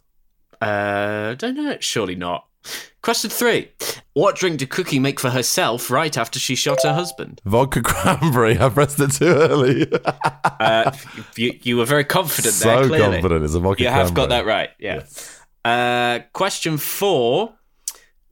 Uh, 0.60 1.34
don't 1.36 1.56
know. 1.56 1.78
Surely 1.80 2.16
not. 2.16 2.46
Question 3.02 3.30
three. 3.32 3.72
What 4.14 4.36
drink 4.36 4.60
did 4.60 4.70
Cookie 4.70 5.00
make 5.00 5.20
for 5.20 5.32
herself 5.32 5.90
right 5.90 6.16
after 6.16 6.40
she 6.40 6.54
shot 6.56 6.84
her 6.84 6.94
husband? 6.94 7.42
Vodka 7.46 7.82
cranberry. 7.82 8.60
I 8.60 8.70
pressed 8.70 9.00
it 9.00 9.12
too 9.12 9.26
early. 9.26 9.92
Uh, 10.60 10.92
you, 11.36 11.58
you 11.64 11.78
were 11.78 11.86
very 11.86 12.04
confident 12.04 12.54
there, 12.56 12.84
so 12.84 12.90
confident 12.98 13.44
it's 13.44 13.56
a 13.56 13.60
vodka 13.60 13.82
You 13.82 13.90
have 13.90 14.14
got 14.14 14.30
that 14.30 14.46
right, 14.46 14.70
yeah. 14.80 15.04
Uh, 15.66 16.20
question 16.34 16.78
four. 16.78 17.56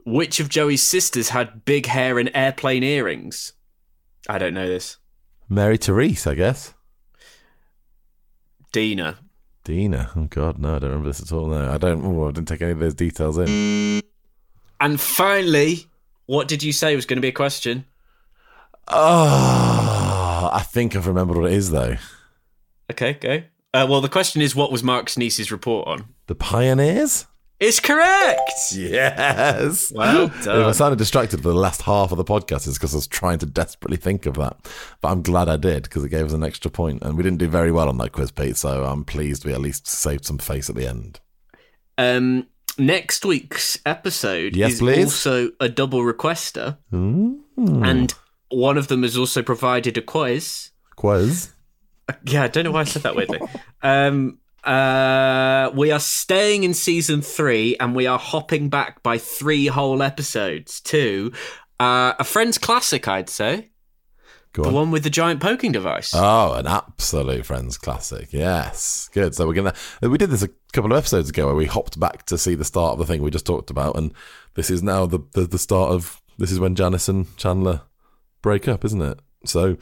Which 0.06 0.40
of 0.40 0.50
Joey's 0.50 0.82
sisters 0.82 1.30
had 1.30 1.66
big 1.66 1.86
hair 1.86 2.20
and 2.20 2.32
airplane 2.34 2.84
earrings? 2.84 3.54
I 4.28 4.38
don't 4.38 4.54
know 4.54 4.68
this. 4.68 4.98
Mary 5.50 5.78
Therese, 5.78 6.26
I 6.26 6.36
guess. 6.36 6.74
Dina. 8.72 9.18
Dina. 9.64 10.12
Oh 10.16 10.26
God, 10.26 10.58
no, 10.60 10.76
I 10.76 10.80
don't 10.80 10.90
remember 10.90 11.10
this 11.10 11.22
at 11.22 11.32
all. 11.32 11.48
No, 11.48 11.72
I 11.72 11.78
don't. 11.78 12.04
Oh, 12.06 12.28
I 12.28 12.32
didn't 12.32 12.48
take 12.48 12.62
any 12.62 12.72
of 12.72 12.80
those 12.80 12.94
details 12.94 13.38
in. 13.38 14.02
And 14.80 15.00
finally, 15.00 15.88
what 16.26 16.48
did 16.48 16.64
you 16.64 16.72
say 16.72 16.96
was 16.96 17.06
going 17.06 17.18
to 17.18 17.22
be 17.22 17.28
a 17.30 17.34
question? 17.34 17.86
Oh, 18.88 20.50
I 20.52 20.62
think 20.64 20.96
I've 20.96 21.08
remembered 21.08 21.38
what 21.38 21.46
it 21.52 21.54
is 21.54 21.72
though. 21.72 21.98
Okay, 22.92 23.14
go. 23.14 23.44
Uh, 23.74 23.86
well, 23.88 24.02
the 24.02 24.10
question 24.10 24.42
is, 24.42 24.56
what 24.56 24.72
was 24.72 24.84
Mark's 24.84 25.16
niece's 25.18 25.52
report 25.52 25.88
on? 25.88 26.06
The 26.28 26.34
Pioneers. 26.36 27.28
It's 27.60 27.80
correct. 27.80 28.72
Yes. 28.72 29.92
Well 29.94 30.26
If 30.28 30.48
I 30.48 30.54
done. 30.54 30.74
sounded 30.74 30.98
distracted 30.98 31.42
for 31.44 31.50
the 31.50 31.54
last 31.56 31.82
half 31.82 32.12
of 32.12 32.18
the 32.18 32.24
podcast, 32.24 32.68
it's 32.68 32.78
because 32.78 32.94
I 32.94 32.98
was 32.98 33.08
trying 33.08 33.38
to 33.40 33.46
desperately 33.46 33.98
think 33.98 34.26
of 34.26 34.36
that. 34.36 34.56
But 35.02 35.10
I'm 35.12 35.22
glad 35.22 35.50
I 35.50 35.58
did 35.58 35.84
because 35.84 36.04
it 36.06 36.10
gave 36.10 36.26
us 36.26 36.34
an 36.34 36.44
extra 36.44 36.72
point, 36.72 37.04
and 37.04 37.18
we 37.18 37.22
didn't 37.24 37.40
do 37.40 37.48
very 37.50 37.72
well 37.72 37.90
on 37.90 37.98
that 37.98 38.14
quiz, 38.14 38.32
Pete. 38.32 38.56
So 38.58 38.86
I'm 38.86 39.04
pleased 39.04 39.44
we 39.46 39.52
at 39.54 39.60
least 39.60 39.88
saved 39.88 40.26
some 40.26 40.38
face 40.38 40.70
at 40.70 40.76
the 40.78 40.88
end. 40.88 41.20
Um, 41.98 42.48
next 42.80 43.26
week's 43.26 43.78
episode 43.86 44.56
Yes, 44.56 44.74
is 44.74 44.80
please. 44.80 45.04
also 45.06 45.52
a 45.60 45.70
double 45.70 46.02
requester, 46.02 46.78
and 46.92 48.14
one 48.50 48.78
of 48.78 48.88
them 48.88 49.04
has 49.04 49.18
also 49.18 49.42
provided 49.44 49.98
a 49.98 50.02
quiz. 50.02 50.72
Quiz. 50.96 51.52
Yeah, 52.26 52.44
I 52.44 52.48
don't 52.48 52.64
know 52.64 52.72
why 52.72 52.82
I 52.82 52.86
said 52.86 53.04
that 53.04 53.16
weirdly. 53.16 53.40
Um, 53.84 54.40
uh, 54.64 55.70
we 55.76 55.92
are 55.92 56.00
staying 56.00 56.64
in 56.64 56.74
season 56.74 57.22
three, 57.22 57.78
and 57.80 57.96
we 57.96 58.08
are 58.08 58.18
hopping 58.20 58.70
back 58.70 59.04
by 59.04 59.18
three 59.18 59.68
whole 59.68 60.02
episodes 60.02 60.82
to 60.82 61.32
uh, 61.80 62.14
a 62.18 62.24
Friends 62.24 62.58
classic, 62.58 63.08
I'd 63.08 63.30
say, 63.30 63.70
Go 64.54 64.64
the 64.64 64.70
on. 64.70 64.74
one 64.74 64.92
with 64.92 65.04
the 65.04 65.10
giant 65.10 65.42
poking 65.42 65.72
device. 65.72 66.12
Oh, 66.16 66.54
an 66.54 66.66
absolute 66.66 67.46
Friends 67.46 67.78
classic. 67.78 68.34
Yes. 68.34 69.10
Good. 69.14 69.36
So 69.36 69.48
we're 69.48 69.54
going 69.54 69.72
to. 70.02 70.10
We 70.10 70.18
did 70.18 70.32
this 70.32 70.42
a 70.44 70.50
couple 70.74 70.92
of 70.92 70.98
episodes 70.98 71.30
ago 71.30 71.46
where 71.46 71.56
we 71.56 71.66
hopped 71.66 72.00
back 72.00 72.26
to 72.28 72.38
see 72.38 72.56
the 72.56 72.66
start 72.66 72.94
of 72.94 73.00
the 73.00 73.06
thing 73.06 73.22
we 73.22 73.30
just 73.30 73.46
talked 73.46 73.70
about. 73.70 73.96
And 73.96 74.12
this 74.56 74.70
is 74.72 74.82
now 74.82 75.06
the, 75.06 75.20
the, 75.34 75.42
the 75.42 75.60
start 75.60 75.92
of. 75.92 76.22
This 76.38 76.52
is 76.52 76.60
when 76.60 76.74
Janice 76.74 77.10
and 77.10 77.36
Chandler 77.38 77.82
break 78.42 78.68
up, 78.68 78.86
isn't 78.86 79.02
it? 79.02 79.20
So 79.46 79.78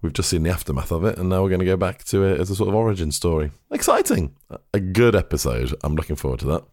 we've 0.00 0.12
just 0.12 0.30
seen 0.30 0.44
the 0.44 0.50
aftermath 0.50 0.92
of 0.92 1.04
it. 1.04 1.18
And 1.18 1.28
now 1.28 1.42
we're 1.42 1.48
going 1.50 1.58
to 1.60 1.66
go 1.66 1.76
back 1.76 2.04
to 2.04 2.22
it 2.24 2.40
as 2.40 2.48
a 2.48 2.56
sort 2.56 2.68
of 2.68 2.74
origin 2.74 3.10
story. 3.12 3.50
Exciting. 3.70 4.34
A 4.72 4.80
good 4.80 5.14
episode. 5.16 5.74
I'm 5.82 5.94
looking 5.94 6.16
forward 6.16 6.40
to 6.40 6.46
that. 6.46 6.64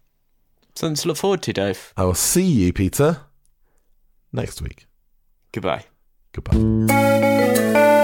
Something 0.76 0.96
to 1.02 1.08
look 1.08 1.16
forward 1.16 1.42
to, 1.42 1.52
Dave. 1.52 1.92
I 1.96 2.04
will 2.04 2.14
see 2.14 2.44
you, 2.44 2.72
Peter, 2.72 3.20
next 4.32 4.62
week. 4.62 4.86
Goodbye. 5.52 5.84
Goodbye. 6.34 8.03